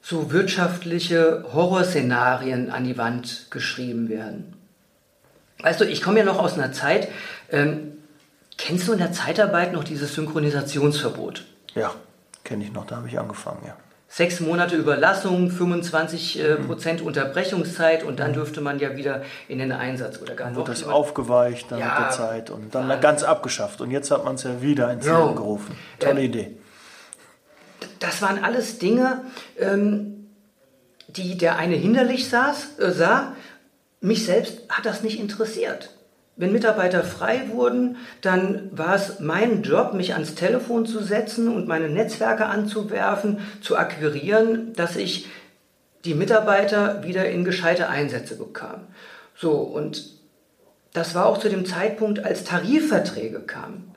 so 0.00 0.30
wirtschaftliche 0.30 1.44
Horrorszenarien 1.52 2.70
an 2.70 2.84
die 2.84 2.96
Wand 2.96 3.46
geschrieben 3.50 4.08
werden. 4.08 4.54
Weißt 5.58 5.80
du, 5.80 5.84
ich 5.84 6.00
komme 6.00 6.20
ja 6.20 6.24
noch 6.24 6.38
aus 6.38 6.54
einer 6.54 6.72
Zeit, 6.72 7.08
ähm, 7.50 7.92
kennst 8.56 8.88
du 8.88 8.92
in 8.92 8.98
der 8.98 9.12
Zeitarbeit 9.12 9.72
noch 9.72 9.84
dieses 9.84 10.14
Synchronisationsverbot? 10.14 11.44
Ja 11.74 11.94
kenne 12.44 12.64
ich 12.64 12.72
noch, 12.72 12.86
da 12.86 12.96
habe 12.96 13.08
ich 13.08 13.18
angefangen, 13.18 13.62
ja. 13.66 13.76
Sechs 14.12 14.40
Monate 14.40 14.74
Überlassung, 14.74 15.52
25 15.52 16.40
äh, 16.40 16.54
mhm. 16.56 16.66
Prozent 16.66 17.00
Unterbrechungszeit 17.00 18.02
und 18.02 18.18
dann 18.18 18.32
dürfte 18.32 18.60
man 18.60 18.80
ja 18.80 18.96
wieder 18.96 19.22
in 19.46 19.60
den 19.60 19.70
Einsatz 19.70 20.20
oder 20.20 20.34
gar 20.34 20.50
noch. 20.50 20.56
Wird 20.56 20.68
das 20.68 20.82
aufgeweicht 20.82 21.70
dann 21.70 21.78
ja, 21.78 21.86
mit 21.86 21.98
der 21.98 22.10
Zeit 22.10 22.50
und 22.50 22.74
dann 22.74 22.88
Wahnsinn. 22.88 23.02
ganz 23.02 23.22
abgeschafft. 23.22 23.80
Und 23.80 23.92
jetzt 23.92 24.10
hat 24.10 24.24
man 24.24 24.34
es 24.34 24.42
ja 24.42 24.60
wieder 24.60 24.92
ins 24.92 25.06
Leben 25.06 25.36
gerufen. 25.36 25.76
Tolle 26.00 26.22
ähm, 26.22 26.26
Idee. 26.26 26.56
Das 28.00 28.20
waren 28.20 28.42
alles 28.42 28.80
Dinge, 28.80 29.20
ähm, 29.60 30.26
die 31.06 31.38
der 31.38 31.56
eine 31.58 31.76
hinderlich 31.76 32.28
saß, 32.28 32.80
äh, 32.80 32.90
sah. 32.90 33.36
Mich 34.00 34.24
selbst 34.24 34.62
hat 34.70 34.86
das 34.86 35.04
nicht 35.04 35.20
interessiert. 35.20 35.90
Wenn 36.40 36.52
Mitarbeiter 36.52 37.04
frei 37.04 37.42
wurden, 37.52 37.98
dann 38.22 38.70
war 38.72 38.94
es 38.94 39.20
mein 39.20 39.62
Job, 39.62 39.92
mich 39.92 40.14
ans 40.14 40.34
Telefon 40.34 40.86
zu 40.86 41.02
setzen 41.02 41.54
und 41.54 41.68
meine 41.68 41.90
Netzwerke 41.90 42.46
anzuwerfen, 42.46 43.40
zu 43.60 43.76
akquirieren, 43.76 44.72
dass 44.72 44.96
ich 44.96 45.28
die 46.06 46.14
Mitarbeiter 46.14 47.04
wieder 47.04 47.28
in 47.28 47.44
gescheite 47.44 47.90
Einsätze 47.90 48.36
bekamen. 48.36 48.86
So, 49.36 49.50
und 49.50 50.14
das 50.94 51.14
war 51.14 51.26
auch 51.26 51.36
zu 51.36 51.50
dem 51.50 51.66
Zeitpunkt, 51.66 52.24
als 52.24 52.42
Tarifverträge 52.44 53.40
kamen, 53.40 53.94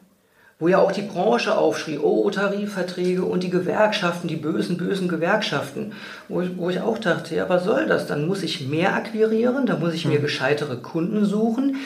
wo 0.59 0.67
ja 0.67 0.79
auch 0.79 0.91
die 0.91 1.01
Branche 1.01 1.57
aufschrie, 1.57 1.97
oh, 1.97 2.29
Tarifverträge 2.29 3.23
und 3.23 3.41
die 3.43 3.51
Gewerkschaften, 3.51 4.27
die 4.27 4.35
bösen, 4.35 4.75
bösen 4.75 5.07
Gewerkschaften, 5.07 5.93
wo 6.27 6.41
ich, 6.41 6.57
wo 6.57 6.69
ich 6.69 6.81
auch 6.81 6.97
dachte, 6.97 7.35
ja, 7.35 7.47
was 7.47 7.63
soll 7.63 7.85
das? 7.85 8.05
Dann 8.05 8.27
muss 8.27 8.43
ich 8.43 8.67
mehr 8.67 8.95
akquirieren, 8.95 9.65
dann 9.65 9.79
muss 9.79 9.93
ich 9.93 10.03
mir 10.03 10.15
hm. 10.15 10.23
gescheitere 10.23 10.75
Kunden 10.75 11.23
suchen, 11.23 11.77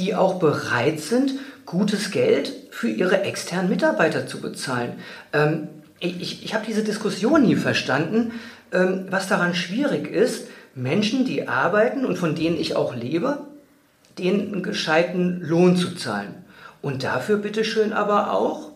die 0.00 0.14
auch 0.14 0.38
bereit 0.38 1.00
sind, 1.00 1.34
gutes 1.66 2.10
Geld 2.10 2.52
für 2.70 2.88
ihre 2.88 3.22
externen 3.22 3.68
Mitarbeiter 3.68 4.26
zu 4.26 4.40
bezahlen. 4.40 4.94
Ähm, 5.32 5.68
ich, 6.00 6.44
ich 6.44 6.54
habe 6.54 6.64
diese 6.66 6.82
Diskussion 6.82 7.42
nie 7.42 7.56
verstanden, 7.56 8.32
ähm, 8.72 9.06
was 9.10 9.28
daran 9.28 9.54
schwierig 9.54 10.10
ist, 10.10 10.46
Menschen, 10.74 11.24
die 11.24 11.48
arbeiten 11.48 12.04
und 12.06 12.16
von 12.16 12.34
denen 12.34 12.58
ich 12.58 12.76
auch 12.76 12.94
lebe, 12.94 13.38
denen 14.18 14.52
einen 14.52 14.62
gescheiten 14.62 15.40
Lohn 15.42 15.76
zu 15.76 15.94
zahlen. 15.94 16.34
Und 16.80 17.04
dafür 17.04 17.36
bitteschön 17.36 17.92
aber 17.92 18.32
auch 18.32 18.72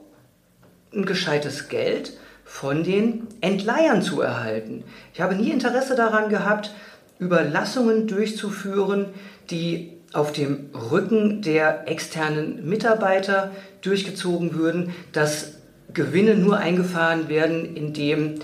ein 0.95 1.07
gescheites 1.07 1.69
Geld 1.69 2.13
von 2.45 2.85
den 2.85 3.27
Entleihern 3.41 4.03
zu 4.03 4.21
erhalten. 4.21 4.85
Ich 5.15 5.21
habe 5.21 5.35
nie 5.35 5.51
Interesse 5.51 5.95
daran 5.95 6.29
gehabt, 6.29 6.75
Überlassungen 7.19 8.07
durchzuführen, 8.07 9.07
die 9.51 9.94
auf 10.15 10.33
dem 10.33 10.71
Rücken 10.91 11.43
der 11.43 11.89
externen 11.89 12.69
Mitarbeiter 12.69 13.51
durchgezogen 13.83 14.55
würden, 14.55 14.95
dass 15.13 15.55
Gewinne 15.93 16.37
nur 16.37 16.59
eingefahren 16.59 17.29
werden, 17.29 17.77
indem 17.77 18.37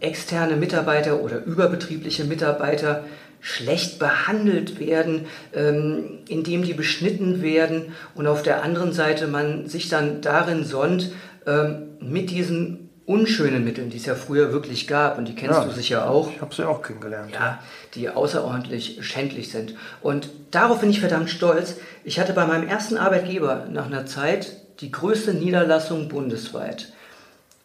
externe 0.00 0.56
Mitarbeiter 0.56 1.20
oder 1.20 1.44
überbetriebliche 1.44 2.24
Mitarbeiter 2.24 3.04
schlecht 3.40 3.98
behandelt 3.98 4.80
werden, 4.80 5.26
ähm, 5.54 6.18
indem 6.28 6.62
die 6.62 6.72
beschnitten 6.72 7.42
werden 7.42 7.92
und 8.14 8.26
auf 8.26 8.42
der 8.42 8.62
anderen 8.62 8.92
Seite 8.92 9.26
man 9.26 9.68
sich 9.68 9.88
dann 9.88 10.20
darin 10.20 10.64
sonnt, 10.64 11.12
ähm, 11.46 11.90
mit 12.00 12.30
diesen 12.30 12.83
unschönen 13.06 13.64
Mitteln, 13.64 13.90
die 13.90 13.98
es 13.98 14.06
ja 14.06 14.14
früher 14.14 14.52
wirklich 14.52 14.86
gab, 14.86 15.18
und 15.18 15.26
die 15.26 15.34
kennst 15.34 15.58
ja, 15.58 15.64
du 15.64 15.70
sicher 15.72 16.08
auch. 16.08 16.30
Ich 16.30 16.40
habe 16.40 16.54
sie 16.54 16.66
auch 16.66 16.82
kennengelernt. 16.82 17.32
Ja, 17.32 17.62
die 17.94 18.08
außerordentlich 18.08 18.98
schändlich 19.02 19.50
sind. 19.50 19.74
Und 20.00 20.30
darauf 20.50 20.80
bin 20.80 20.90
ich 20.90 21.00
verdammt 21.00 21.30
stolz. 21.30 21.76
Ich 22.04 22.18
hatte 22.18 22.32
bei 22.32 22.46
meinem 22.46 22.66
ersten 22.66 22.96
Arbeitgeber 22.96 23.66
nach 23.70 23.86
einer 23.86 24.06
Zeit 24.06 24.56
die 24.80 24.90
größte 24.90 25.34
Niederlassung 25.34 26.08
bundesweit. 26.08 26.92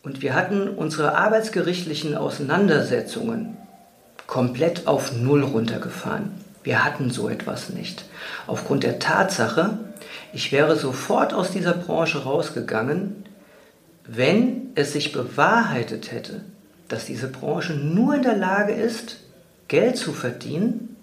Und 0.04 0.22
wir 0.22 0.34
hatten 0.34 0.70
unsere 0.70 1.16
arbeitsgerichtlichen 1.16 2.16
Auseinandersetzungen 2.16 3.58
komplett 4.28 4.88
auf 4.88 5.14
Null 5.14 5.44
runtergefahren. 5.44 6.32
Wir 6.64 6.84
hatten 6.84 7.10
so 7.10 7.30
etwas 7.30 7.70
nicht. 7.70 8.06
Aufgrund 8.46 8.84
der 8.84 9.00
Tatsache, 9.00 9.78
ich 10.34 10.52
wäre 10.52 10.76
sofort 10.76 11.34
aus 11.34 11.52
dieser 11.52 11.74
Branche 11.74 12.24
rausgegangen, 12.24 13.26
wenn 14.12 14.72
es 14.76 14.94
sich 14.94 15.12
bewahrheitet 15.12 16.12
hätte, 16.12 16.42
dass 16.88 17.06
diese 17.06 17.28
Branche 17.28 17.74
nur 17.74 18.16
in 18.16 18.24
der 18.24 18.36
Lage 18.36 18.74
ist, 18.74 19.18
Geld 19.68 19.98
zu 19.98 20.14
verdienen 20.14 20.96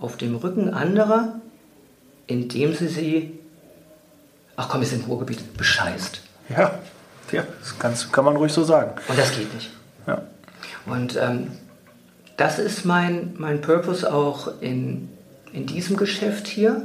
auf 0.00 0.16
dem 0.16 0.34
Rücken 0.34 0.74
anderer, 0.74 1.40
indem 2.26 2.74
sie 2.74 2.88
sie, 2.88 3.38
ach 4.56 4.68
komm, 4.68 4.82
sind 4.82 5.04
im 5.04 5.10
Ruhrgebiet, 5.10 5.56
bescheißt. 5.56 6.20
Ja, 6.48 6.78
ja 7.30 7.44
das 7.60 7.78
kann, 7.78 7.94
kann 8.10 8.24
man 8.24 8.36
ruhig 8.36 8.52
so 8.52 8.64
sagen. 8.64 8.92
Und 9.06 9.16
das 9.16 9.36
geht 9.36 9.54
nicht. 9.54 9.70
Ja. 10.08 10.22
Und 10.84 11.16
ähm, 11.16 11.52
das 12.36 12.58
ist 12.58 12.84
mein, 12.84 13.34
mein 13.38 13.60
Purpose 13.60 14.12
auch 14.12 14.60
in, 14.60 15.08
in 15.52 15.66
diesem 15.66 15.96
Geschäft 15.96 16.48
hier. 16.48 16.82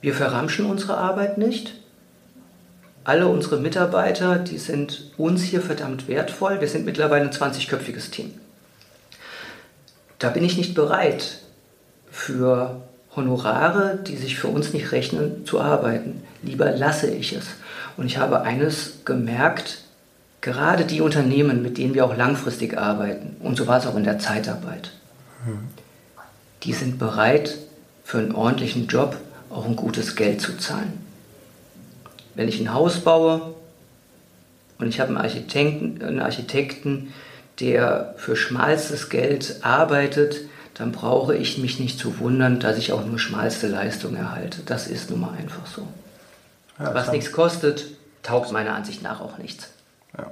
Wir 0.00 0.14
verramschen 0.14 0.64
unsere 0.64 0.96
Arbeit 0.96 1.36
nicht. 1.36 1.77
Alle 3.08 3.26
unsere 3.26 3.56
Mitarbeiter, 3.56 4.38
die 4.38 4.58
sind 4.58 5.12
uns 5.16 5.42
hier 5.42 5.62
verdammt 5.62 6.08
wertvoll. 6.08 6.60
Wir 6.60 6.68
sind 6.68 6.84
mittlerweile 6.84 7.24
ein 7.24 7.30
20-köpfiges 7.30 8.10
Team. 8.10 8.34
Da 10.18 10.28
bin 10.28 10.44
ich 10.44 10.58
nicht 10.58 10.74
bereit, 10.74 11.38
für 12.10 12.82
Honorare, 13.16 13.98
die 14.06 14.18
sich 14.18 14.38
für 14.38 14.48
uns 14.48 14.74
nicht 14.74 14.92
rechnen, 14.92 15.46
zu 15.46 15.58
arbeiten. 15.58 16.22
Lieber 16.42 16.70
lasse 16.70 17.10
ich 17.10 17.32
es. 17.32 17.46
Und 17.96 18.04
ich 18.04 18.18
habe 18.18 18.42
eines 18.42 18.98
gemerkt, 19.06 19.78
gerade 20.42 20.84
die 20.84 21.00
Unternehmen, 21.00 21.62
mit 21.62 21.78
denen 21.78 21.94
wir 21.94 22.04
auch 22.04 22.14
langfristig 22.14 22.76
arbeiten, 22.76 23.36
und 23.40 23.56
so 23.56 23.66
war 23.66 23.78
es 23.78 23.86
auch 23.86 23.96
in 23.96 24.04
der 24.04 24.18
Zeitarbeit, 24.18 24.90
mhm. 25.46 25.68
die 26.62 26.74
sind 26.74 26.98
bereit, 26.98 27.56
für 28.04 28.18
einen 28.18 28.34
ordentlichen 28.34 28.86
Job 28.86 29.16
auch 29.48 29.64
ein 29.64 29.76
gutes 29.76 30.14
Geld 30.14 30.42
zu 30.42 30.58
zahlen. 30.58 31.07
Wenn 32.38 32.46
ich 32.46 32.60
ein 32.60 32.72
Haus 32.72 33.00
baue 33.00 33.52
und 34.78 34.86
ich 34.86 35.00
habe 35.00 35.08
einen 35.08 35.18
Architekten, 35.18 36.00
einen 36.04 36.20
Architekten, 36.20 37.12
der 37.58 38.14
für 38.16 38.36
schmalstes 38.36 39.08
Geld 39.08 39.56
arbeitet, 39.62 40.42
dann 40.74 40.92
brauche 40.92 41.34
ich 41.34 41.58
mich 41.58 41.80
nicht 41.80 41.98
zu 41.98 42.20
wundern, 42.20 42.60
dass 42.60 42.78
ich 42.78 42.92
auch 42.92 43.04
nur 43.04 43.18
schmalste 43.18 43.66
Leistung 43.66 44.14
erhalte. 44.14 44.60
Das 44.64 44.86
ist 44.86 45.10
nun 45.10 45.22
mal 45.22 45.32
einfach 45.36 45.66
so. 45.66 45.88
Ja, 46.78 46.94
Was 46.94 47.10
nichts 47.10 47.32
kostet, 47.32 47.86
taugt 48.22 48.52
meiner 48.52 48.76
Ansicht 48.76 49.02
nach 49.02 49.20
auch 49.20 49.38
nichts. 49.38 49.70
Ja. 50.16 50.30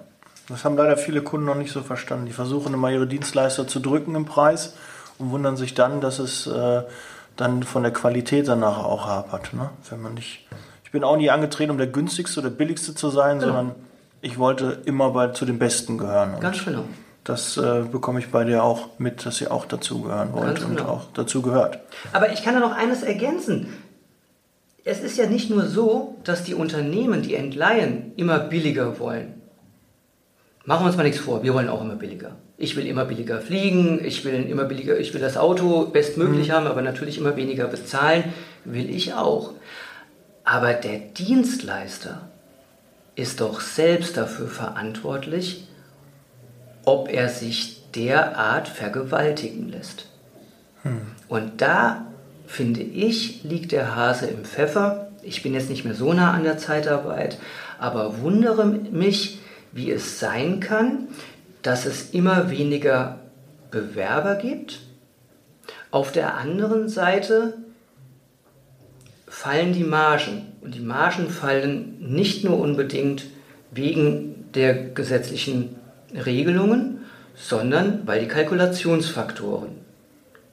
Das 0.48 0.64
haben 0.64 0.76
leider 0.76 0.96
viele 0.96 1.22
Kunden 1.22 1.46
noch 1.46 1.56
nicht 1.56 1.72
so 1.72 1.82
verstanden. 1.82 2.26
Die 2.26 2.32
versuchen 2.32 2.72
immer 2.72 2.92
ihre 2.92 3.08
Dienstleister 3.08 3.66
zu 3.66 3.80
drücken 3.80 4.14
im 4.14 4.26
Preis 4.26 4.74
und 5.18 5.32
wundern 5.32 5.56
sich 5.56 5.74
dann, 5.74 6.00
dass 6.00 6.20
es 6.20 6.46
äh, 6.46 6.82
dann 7.34 7.64
von 7.64 7.82
der 7.82 7.92
Qualität 7.92 8.46
danach 8.46 8.78
auch 8.78 9.06
hapert. 9.06 9.54
Ne? 9.54 9.70
Wenn 9.90 10.02
man 10.02 10.14
nicht, 10.14 10.46
ich 10.86 10.92
bin 10.92 11.02
auch 11.02 11.16
nie 11.16 11.30
angetreten, 11.30 11.72
um 11.72 11.78
der 11.78 11.88
günstigste 11.88 12.38
oder 12.38 12.48
billigste 12.48 12.94
zu 12.94 13.10
sein, 13.10 13.40
genau. 13.40 13.52
sondern 13.52 13.74
ich 14.20 14.38
wollte 14.38 14.82
immer 14.84 15.10
bei, 15.10 15.28
zu 15.28 15.44
den 15.44 15.58
Besten 15.58 15.98
gehören. 15.98 16.38
Ganz 16.40 16.64
genau. 16.64 16.84
Das 17.24 17.56
äh, 17.56 17.82
bekomme 17.90 18.20
ich 18.20 18.30
bei 18.30 18.44
dir 18.44 18.62
auch 18.62 18.90
mit, 18.98 19.26
dass 19.26 19.40
ihr 19.40 19.50
auch 19.50 19.66
dazu 19.66 20.02
gehören 20.02 20.32
wollt 20.32 20.60
genau. 20.60 20.68
und 20.68 20.80
auch 20.82 21.04
dazu 21.12 21.42
gehört. 21.42 21.80
Aber 22.12 22.32
ich 22.32 22.44
kann 22.44 22.54
da 22.54 22.60
noch 22.60 22.70
eines 22.70 23.02
ergänzen. 23.02 23.66
Es 24.84 25.00
ist 25.00 25.18
ja 25.18 25.26
nicht 25.26 25.50
nur 25.50 25.66
so, 25.66 26.18
dass 26.22 26.44
die 26.44 26.54
Unternehmen, 26.54 27.22
die 27.22 27.34
entleihen, 27.34 28.12
immer 28.14 28.38
billiger 28.38 29.00
wollen. 29.00 29.34
Machen 30.66 30.84
wir 30.84 30.86
uns 30.86 30.96
mal 30.96 31.02
nichts 31.02 31.18
vor, 31.18 31.42
wir 31.42 31.52
wollen 31.52 31.68
auch 31.68 31.82
immer 31.82 31.96
billiger. 31.96 32.36
Ich 32.58 32.76
will 32.76 32.86
immer 32.86 33.04
billiger 33.06 33.40
fliegen, 33.40 34.04
ich 34.04 34.24
will 34.24 34.46
immer 34.48 34.64
billiger, 34.64 34.96
ich 34.96 35.12
will 35.12 35.20
das 35.20 35.36
Auto 35.36 35.86
bestmöglich 35.86 36.48
mhm. 36.48 36.52
haben, 36.52 36.66
aber 36.68 36.80
natürlich 36.80 37.18
immer 37.18 37.34
weniger 37.34 37.66
bezahlen, 37.66 38.22
will 38.64 38.88
ich 38.88 39.14
auch. 39.14 39.50
Aber 40.46 40.74
der 40.74 40.98
Dienstleister 40.98 42.28
ist 43.16 43.40
doch 43.40 43.60
selbst 43.60 44.16
dafür 44.16 44.46
verantwortlich, 44.46 45.66
ob 46.84 47.08
er 47.08 47.28
sich 47.28 47.90
derart 47.96 48.68
vergewaltigen 48.68 49.68
lässt. 49.68 50.06
Mhm. 50.84 51.00
Und 51.28 51.60
da, 51.62 52.06
finde 52.46 52.80
ich, 52.80 53.42
liegt 53.42 53.72
der 53.72 53.96
Hase 53.96 54.26
im 54.26 54.44
Pfeffer. 54.44 55.08
Ich 55.22 55.42
bin 55.42 55.52
jetzt 55.52 55.68
nicht 55.68 55.84
mehr 55.84 55.94
so 55.96 56.12
nah 56.12 56.32
an 56.32 56.44
der 56.44 56.58
Zeitarbeit, 56.58 57.38
aber 57.80 58.20
wundere 58.20 58.66
mich, 58.66 59.40
wie 59.72 59.90
es 59.90 60.20
sein 60.20 60.60
kann, 60.60 61.08
dass 61.62 61.86
es 61.86 62.10
immer 62.10 62.52
weniger 62.52 63.18
Bewerber 63.72 64.36
gibt. 64.36 64.78
Auf 65.90 66.12
der 66.12 66.36
anderen 66.36 66.88
Seite 66.88 67.54
fallen 69.36 69.74
die 69.74 69.84
Margen. 69.84 70.46
Und 70.62 70.74
die 70.74 70.80
Margen 70.80 71.28
fallen 71.28 71.98
nicht 72.00 72.42
nur 72.42 72.58
unbedingt 72.58 73.26
wegen 73.70 74.46
der 74.54 74.72
gesetzlichen 74.72 75.76
Regelungen, 76.14 77.04
sondern 77.34 78.06
weil 78.06 78.20
die 78.20 78.28
Kalkulationsfaktoren 78.28 79.72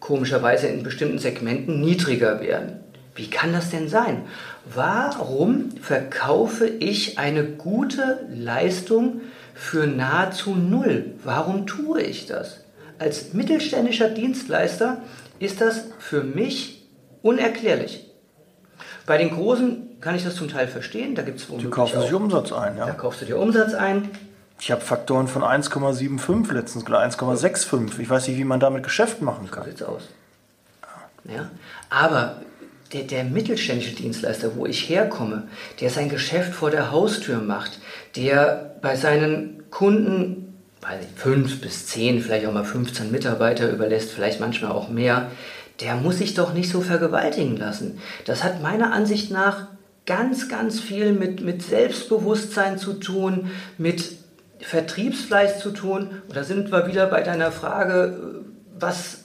komischerweise 0.01 0.67
in 0.67 0.83
bestimmten 0.83 1.17
Segmenten 1.17 1.79
niedriger 1.79 2.41
werden. 2.41 2.81
Wie 3.15 3.29
kann 3.29 3.53
das 3.53 3.69
denn 3.69 3.87
sein? 3.87 4.23
Warum 4.65 5.71
verkaufe 5.81 6.67
ich 6.67 7.17
eine 7.17 7.45
gute 7.45 8.27
Leistung 8.35 9.21
für 9.53 9.87
nahezu 9.87 10.55
null? 10.55 11.13
Warum 11.23 11.67
tue 11.67 12.01
ich 12.01 12.25
das? 12.25 12.65
Als 12.99 13.33
mittelständischer 13.33 14.09
Dienstleister 14.09 15.01
ist 15.39 15.61
das 15.61 15.85
für 15.99 16.21
mich 16.21 16.85
unerklärlich. 17.21 18.09
Bei 19.05 19.17
den 19.17 19.31
Großen 19.31 19.99
kann 20.01 20.15
ich 20.15 20.23
das 20.23 20.35
zum 20.35 20.47
Teil 20.47 20.67
verstehen. 20.67 21.15
Da 21.15 21.21
gibt 21.21 21.39
es 21.39 21.47
Die 21.47 21.69
kaufen 21.69 22.01
sich 22.01 22.13
Umsatz 22.13 22.51
ein, 22.51 22.77
ja. 22.77 22.85
Da 22.85 22.93
kaufst 22.93 23.21
du 23.21 23.25
dir 23.25 23.37
Umsatz 23.37 23.73
ein. 23.73 24.09
Ich 24.59 24.71
habe 24.71 24.81
Faktoren 24.81 25.27
von 25.27 25.41
1,75 25.41 26.53
letztens, 26.53 26.85
1,65. 26.85 27.99
Ich 27.99 28.09
weiß 28.09 28.27
nicht, 28.27 28.37
wie 28.37 28.45
man 28.45 28.59
damit 28.59 28.83
Geschäft 28.83 29.21
machen 29.21 29.51
kann. 29.51 29.63
So 29.63 29.69
sieht's 29.69 29.83
aus. 29.83 30.03
Ja. 31.25 31.49
Aber 31.89 32.37
der, 32.93 33.03
der 33.03 33.23
mittelständische 33.23 33.95
Dienstleister, 33.95 34.55
wo 34.55 34.65
ich 34.65 34.87
herkomme, 34.87 35.47
der 35.81 35.89
sein 35.89 36.09
Geschäft 36.09 36.53
vor 36.53 36.69
der 36.69 36.91
Haustür 36.91 37.39
macht, 37.39 37.79
der 38.15 38.75
bei 38.81 38.95
seinen 38.95 39.63
Kunden 39.69 40.43
weiß 40.83 40.99
ich, 41.01 41.19
fünf 41.19 41.61
bis 41.61 41.87
zehn, 41.87 42.21
vielleicht 42.21 42.45
auch 42.45 42.53
mal 42.53 42.65
15 42.65 43.11
Mitarbeiter 43.11 43.71
überlässt, 43.71 44.11
vielleicht 44.11 44.39
manchmal 44.39 44.71
auch 44.71 44.89
mehr, 44.89 45.31
der 45.79 45.95
muss 45.95 46.19
sich 46.19 46.33
doch 46.33 46.53
nicht 46.53 46.69
so 46.69 46.81
vergewaltigen 46.81 47.57
lassen. 47.57 47.99
Das 48.25 48.43
hat 48.43 48.61
meiner 48.61 48.93
Ansicht 48.93 49.31
nach 49.31 49.67
ganz, 50.05 50.49
ganz 50.49 50.79
viel 50.79 51.13
mit, 51.13 51.41
mit 51.41 51.63
Selbstbewusstsein 51.63 52.77
zu 52.77 52.93
tun, 52.93 53.51
mit 53.77 54.17
Vertriebsfleiß 54.59 55.59
zu 55.59 55.71
tun. 55.71 56.21
Und 56.27 56.35
da 56.35 56.43
sind 56.43 56.71
wir 56.71 56.87
wieder 56.87 57.07
bei 57.07 57.21
deiner 57.21 57.51
Frage, 57.51 58.43
was 58.77 59.19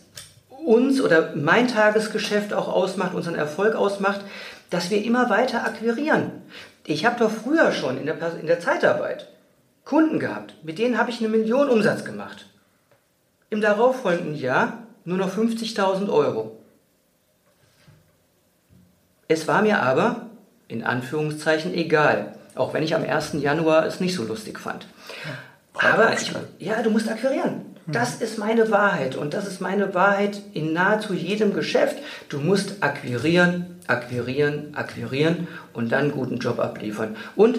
uns 0.65 1.01
oder 1.01 1.35
mein 1.35 1.69
Tagesgeschäft 1.69 2.53
auch 2.53 2.69
ausmacht, 2.69 3.15
unseren 3.15 3.35
Erfolg 3.35 3.75
ausmacht, 3.75 4.21
dass 4.71 4.91
wir 4.91 5.03
immer 5.05 5.31
weiter 5.31 5.65
akquirieren. 5.65 6.31
Ich 6.85 7.05
habe 7.05 7.19
doch 7.19 7.31
früher 7.31 7.73
schon 7.73 7.99
in 7.99 8.07
der, 8.07 8.17
in 8.41 8.47
der 8.47 8.61
Zeitarbeit 8.61 9.29
Kunden 9.85 10.19
gehabt, 10.19 10.55
mit 10.63 10.79
denen 10.79 10.99
habe 10.99 11.11
ich 11.11 11.21
eine 11.21 11.29
Million 11.29 11.71
Umsatz 11.71 12.05
gemacht. 12.05 12.47
Im 13.49 13.63
darauffolgenden 13.63 14.35
Jahr 14.35 14.88
nur 15.09 15.17
noch 15.17 15.35
50.000 15.35 16.11
Euro. 16.11 16.59
Es 19.27 19.49
war 19.49 19.63
mir 19.63 19.83
aber, 19.83 20.29
in 20.69 20.85
Anführungszeichen, 20.85 21.73
egal, 21.75 22.35
auch 22.55 22.75
wenn 22.75 22.83
ich 22.83 22.95
am 22.95 23.05
1. 23.05 23.33
Januar 23.41 23.87
es 23.87 24.01
nicht 24.01 24.15
so 24.15 24.25
lustig 24.25 24.59
fand. 24.59 24.87
Aber 25.75 26.13
ich, 26.13 26.31
ja, 26.59 26.83
du 26.83 26.91
musst 26.91 27.09
akquirieren. 27.09 27.63
Das 27.87 28.17
ist 28.17 28.37
meine 28.37 28.71
Wahrheit 28.71 29.17
und 29.17 29.33
das 29.33 29.47
ist 29.47 29.63
meine 29.63 29.95
Wahrheit 29.95 30.43
in 30.53 30.75
nahezu 30.75 31.15
jedem 31.15 31.55
Geschäft. 31.55 31.97
Du 32.29 32.39
musst 32.39 32.83
akquirieren, 32.83 33.79
akquirieren, 33.87 34.75
akquirieren 34.75 35.49
und 35.73 35.91
dann 35.91 36.01
einen 36.01 36.13
guten 36.13 36.37
Job 36.37 36.59
abliefern. 36.59 37.17
Und 37.35 37.59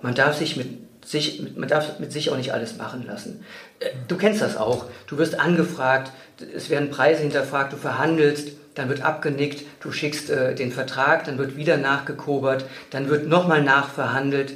man 0.00 0.14
darf 0.14 0.38
sich 0.38 0.56
mit 0.56 0.85
sich, 1.06 1.42
man 1.56 1.68
darf 1.68 1.98
mit 2.00 2.12
sich 2.12 2.30
auch 2.30 2.36
nicht 2.36 2.52
alles 2.52 2.76
machen 2.76 3.06
lassen. 3.06 3.44
Äh, 3.80 3.90
du 4.08 4.16
kennst 4.16 4.42
das 4.42 4.56
auch. 4.56 4.86
Du 5.06 5.18
wirst 5.18 5.38
angefragt, 5.38 6.10
es 6.54 6.68
werden 6.68 6.90
Preise 6.90 7.22
hinterfragt, 7.22 7.72
du 7.72 7.76
verhandelst, 7.76 8.52
dann 8.74 8.88
wird 8.88 9.02
abgenickt, 9.02 9.64
du 9.80 9.92
schickst 9.92 10.30
äh, 10.30 10.54
den 10.54 10.72
Vertrag, 10.72 11.24
dann 11.24 11.38
wird 11.38 11.56
wieder 11.56 11.76
nachgekobert, 11.76 12.64
dann 12.90 13.08
wird 13.08 13.28
nochmal 13.28 13.62
nachverhandelt. 13.62 14.54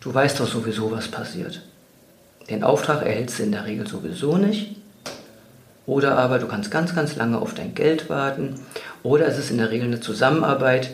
Du 0.00 0.14
weißt 0.14 0.40
doch 0.40 0.48
sowieso, 0.48 0.90
was 0.90 1.08
passiert. 1.08 1.62
Den 2.48 2.64
Auftrag 2.64 3.02
erhältst 3.02 3.38
du 3.38 3.42
in 3.42 3.52
der 3.52 3.66
Regel 3.66 3.86
sowieso 3.86 4.36
nicht. 4.38 4.76
Oder 5.86 6.16
aber 6.16 6.38
du 6.38 6.46
kannst 6.46 6.70
ganz, 6.70 6.94
ganz 6.94 7.16
lange 7.16 7.38
auf 7.38 7.52
dein 7.54 7.74
Geld 7.74 8.08
warten. 8.08 8.60
Oder 9.02 9.26
es 9.26 9.38
ist 9.38 9.50
in 9.50 9.58
der 9.58 9.70
Regel 9.70 9.88
eine 9.88 10.00
Zusammenarbeit, 10.00 10.90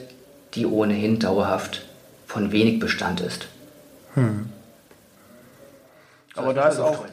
die 0.54 0.66
ohnehin 0.66 1.18
dauerhaft 1.20 1.82
von 2.26 2.50
wenig 2.50 2.80
Bestand 2.80 3.20
ist. 3.20 3.46
Hm. 4.16 4.50
Aber 6.34 6.52
da 6.52 6.68
ist 6.68 6.80
auch 6.80 7.04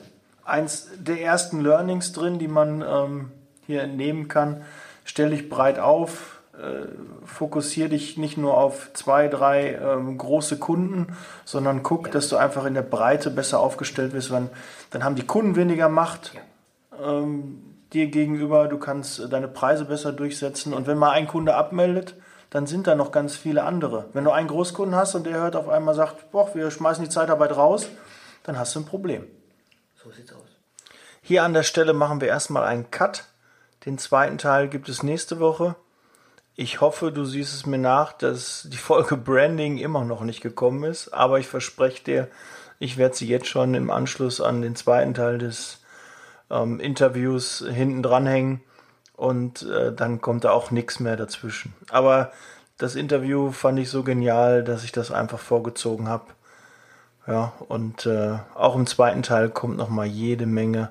eins 0.44 0.90
der 0.98 1.22
ersten 1.22 1.62
Learnings 1.62 2.12
drin, 2.12 2.40
die 2.40 2.48
man 2.48 2.82
ähm, 2.82 3.32
hier 3.66 3.84
entnehmen 3.84 4.28
kann. 4.28 4.64
Stell 5.06 5.30
dich 5.30 5.50
breit 5.50 5.80
auf, 5.80 6.42
äh, 6.54 6.88
fokussiere 7.26 7.90
dich 7.90 8.18
nicht 8.18 8.38
nur 8.38 8.58
auf 8.58 8.92
zwei, 8.94 9.28
drei 9.28 9.76
ähm, 9.76 10.18
große 10.18 10.58
Kunden, 10.60 11.16
sondern 11.46 11.84
guck, 11.84 12.08
ja. 12.08 12.14
dass 12.14 12.30
du 12.30 12.38
einfach 12.38 12.66
in 12.66 12.74
der 12.74 12.82
Breite 12.84 13.30
besser 13.30 13.60
aufgestellt 13.60 14.14
bist. 14.14 14.32
Wenn, 14.32 14.50
dann 14.92 15.04
haben 15.04 15.16
die 15.16 15.26
Kunden 15.26 15.56
weniger 15.56 15.90
Macht 15.90 16.34
ja. 16.34 17.22
ähm, 17.22 17.62
dir 17.92 18.08
gegenüber, 18.08 18.68
du 18.68 18.78
kannst 18.78 19.32
deine 19.32 19.48
Preise 19.48 19.86
besser 19.86 20.12
durchsetzen. 20.12 20.74
Und 20.74 20.88
wenn 20.88 20.98
mal 20.98 21.12
ein 21.12 21.28
Kunde 21.28 21.56
abmeldet, 21.56 22.16
dann 22.54 22.68
sind 22.68 22.86
da 22.86 22.94
noch 22.94 23.12
ganz 23.12 23.36
viele 23.36 23.64
andere. 23.64 24.06
Wenn 24.14 24.26
du 24.26 24.30
einen 24.30 24.48
Großkunden 24.48 24.96
hast 24.96 25.16
und 25.16 25.26
der 25.26 25.38
hört 25.38 25.56
auf 25.56 25.68
einmal 25.68 25.96
sagt, 25.96 26.30
boah, 26.30 26.54
wir 26.54 26.70
schmeißen 26.70 27.04
die 27.04 27.10
Zeitarbeit 27.10 27.58
raus, 27.58 27.88
dann 28.44 28.60
hast 28.60 28.76
du 28.76 28.82
ein 28.82 28.86
Problem. 28.86 29.26
So 29.96 30.12
sieht's 30.12 30.32
aus. 30.34 30.44
Hier 31.24 31.42
an 31.42 31.56
der 31.56 31.64
Stelle 31.64 31.94
machen 31.94 32.22
wir 32.22 32.28
erstmal 32.28 32.66
einen 32.66 32.92
Cut. 32.92 33.24
Den 33.88 33.98
zweiten 33.98 34.38
Teil 34.38 34.68
gibt 34.68 34.88
es 34.88 35.02
nächste 35.02 35.40
Woche. 35.40 35.76
Ich 36.56 36.80
hoffe, 36.80 37.12
du 37.12 37.26
siehst 37.26 37.56
es 37.56 37.66
mir 37.66 37.80
nach, 37.80 38.14
dass 38.14 38.68
die 38.72 38.78
Folge 38.78 39.18
Branding 39.18 39.80
immer 39.80 40.06
noch 40.06 40.22
nicht 40.22 40.42
gekommen 40.42 40.84
ist, 40.84 41.12
aber 41.12 41.40
ich 41.40 41.48
verspreche 41.48 42.04
dir, 42.04 42.28
ich 42.78 42.98
werde 42.98 43.16
sie 43.16 43.28
jetzt 43.28 43.48
schon 43.48 43.74
im 43.74 43.90
Anschluss 43.90 44.40
an 44.40 44.62
den 44.62 44.76
zweiten 44.76 45.16
Teil 45.16 45.40
des 45.40 45.80
ähm, 46.52 46.80
Interviews 46.80 47.66
hinten 47.68 48.04
dranhängen 48.04 48.62
und 49.16 49.64
äh, 49.64 49.94
dann 49.94 50.22
kommt 50.22 50.44
da 50.44 50.52
auch 50.52 50.72
nichts 50.72 51.00
mehr 51.00 51.16
dazwischen. 51.16 51.74
Aber 51.90 52.32
das 52.78 52.96
Interview 52.96 53.52
fand 53.52 53.80
ich 53.80 53.90
so 53.90 54.04
genial, 54.04 54.64
dass 54.64 54.84
ich 54.84 54.92
das 54.92 55.12
einfach 55.12 55.40
vorgezogen 55.40 56.08
habe. 56.08 56.26
Ja, 57.28 57.54
und 57.70 58.06
äh, 58.06 58.38
auch 58.56 58.76
im 58.76 58.86
zweiten 58.86 59.24
Teil 59.24 59.50
kommt 59.50 59.78
noch 59.78 59.90
mal 59.90 60.06
jede 60.06 60.46
Menge 60.46 60.90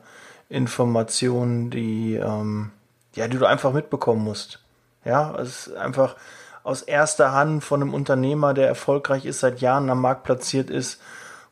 Informationen, 0.48 1.70
die, 1.70 2.14
ähm, 2.14 2.70
ja, 3.14 3.28
die 3.28 3.38
du 3.38 3.46
einfach 3.46 3.72
mitbekommen 3.72 4.24
musst. 4.24 4.60
Ja, 5.04 5.34
es 5.38 5.66
ist 5.66 5.76
einfach 5.76 6.16
aus 6.62 6.82
erster 6.82 7.32
Hand 7.32 7.64
von 7.64 7.82
einem 7.82 7.92
Unternehmer, 7.92 8.54
der 8.54 8.68
erfolgreich 8.68 9.24
ist, 9.24 9.40
seit 9.40 9.60
Jahren 9.60 9.90
am 9.90 10.00
Markt 10.00 10.24
platziert 10.24 10.70
ist, 10.70 11.00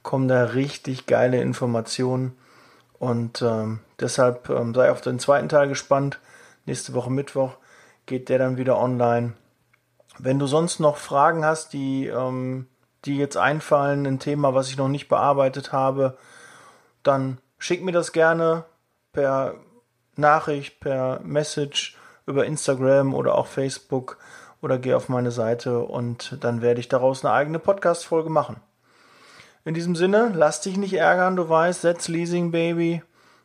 kommen 0.03 0.29
da 0.29 0.45
richtig 0.45 1.07
geile 1.07 1.41
Informationen. 1.43 2.37
Und 2.99 3.43
ähm, 3.43 3.81
deshalb 3.99 4.49
ähm, 4.51 4.75
sei 4.75 4.91
auf 4.91 5.01
den 5.01 5.19
zweiten 5.19 5.49
Teil 5.49 5.69
gespannt. 5.69 6.19
Nächste 6.71 6.95
Woche 6.95 7.11
Mittwoch 7.11 7.55
geht 8.07 8.29
der 8.29 8.39
dann 8.39 8.57
wieder 8.57 8.79
online. 8.79 9.33
Wenn 10.21 10.39
du 10.39 10.47
sonst 10.47 10.79
noch 10.79 10.99
Fragen 10.99 11.45
hast, 11.45 11.73
die, 11.73 12.07
ähm, 12.07 12.69
die 13.05 13.17
jetzt 13.17 13.37
einfallen, 13.37 14.07
ein 14.07 14.21
Thema, 14.21 14.55
was 14.55 14.69
ich 14.69 14.77
noch 14.77 14.87
nicht 14.87 15.09
bearbeitet 15.09 15.73
habe, 15.73 16.17
dann 17.03 17.39
schick 17.59 17.83
mir 17.83 17.91
das 17.91 18.13
gerne 18.13 18.67
per 19.13 19.57
Nachricht, 20.15 20.79
per 20.79 21.19
Message 21.25 21.99
über 22.25 22.47
Instagram 22.47 23.15
oder 23.15 23.35
auch 23.35 23.49
Facebook 23.49 24.19
oder 24.63 24.79
geh 24.79 24.95
auf 24.95 25.09
meine 25.09 25.33
Seite 25.33 25.81
und 25.81 26.39
dann 26.41 26.63
werde 26.63 26.79
ich 26.79 26.89
daraus 26.89 27.25
eine 27.25 27.35
eigene 27.35 27.59
Podcast-Folge 27.59 28.31
machen. 28.31 28.61
In 29.65 29.75
diesem 29.75 29.97
Sinne, 29.97 30.31
lass 30.37 30.61
dich 30.61 30.77
nicht 30.77 30.95
ärgern, 30.95 31.35
du 31.35 31.49
weißt, 31.49 31.81
setz 31.81 32.07
Leasing 32.07 32.53
Baby. 32.53 33.03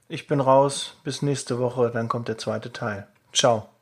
Ich 0.09 0.27
bin 0.27 0.41
raus, 0.41 0.97
bis 1.03 1.23
nächste 1.23 1.57
Woche, 1.57 1.89
dann 1.89 2.07
kommt 2.07 2.27
der 2.27 2.37
zweite 2.37 2.71
Teil. 2.71 3.07
Ciao. 3.35 3.74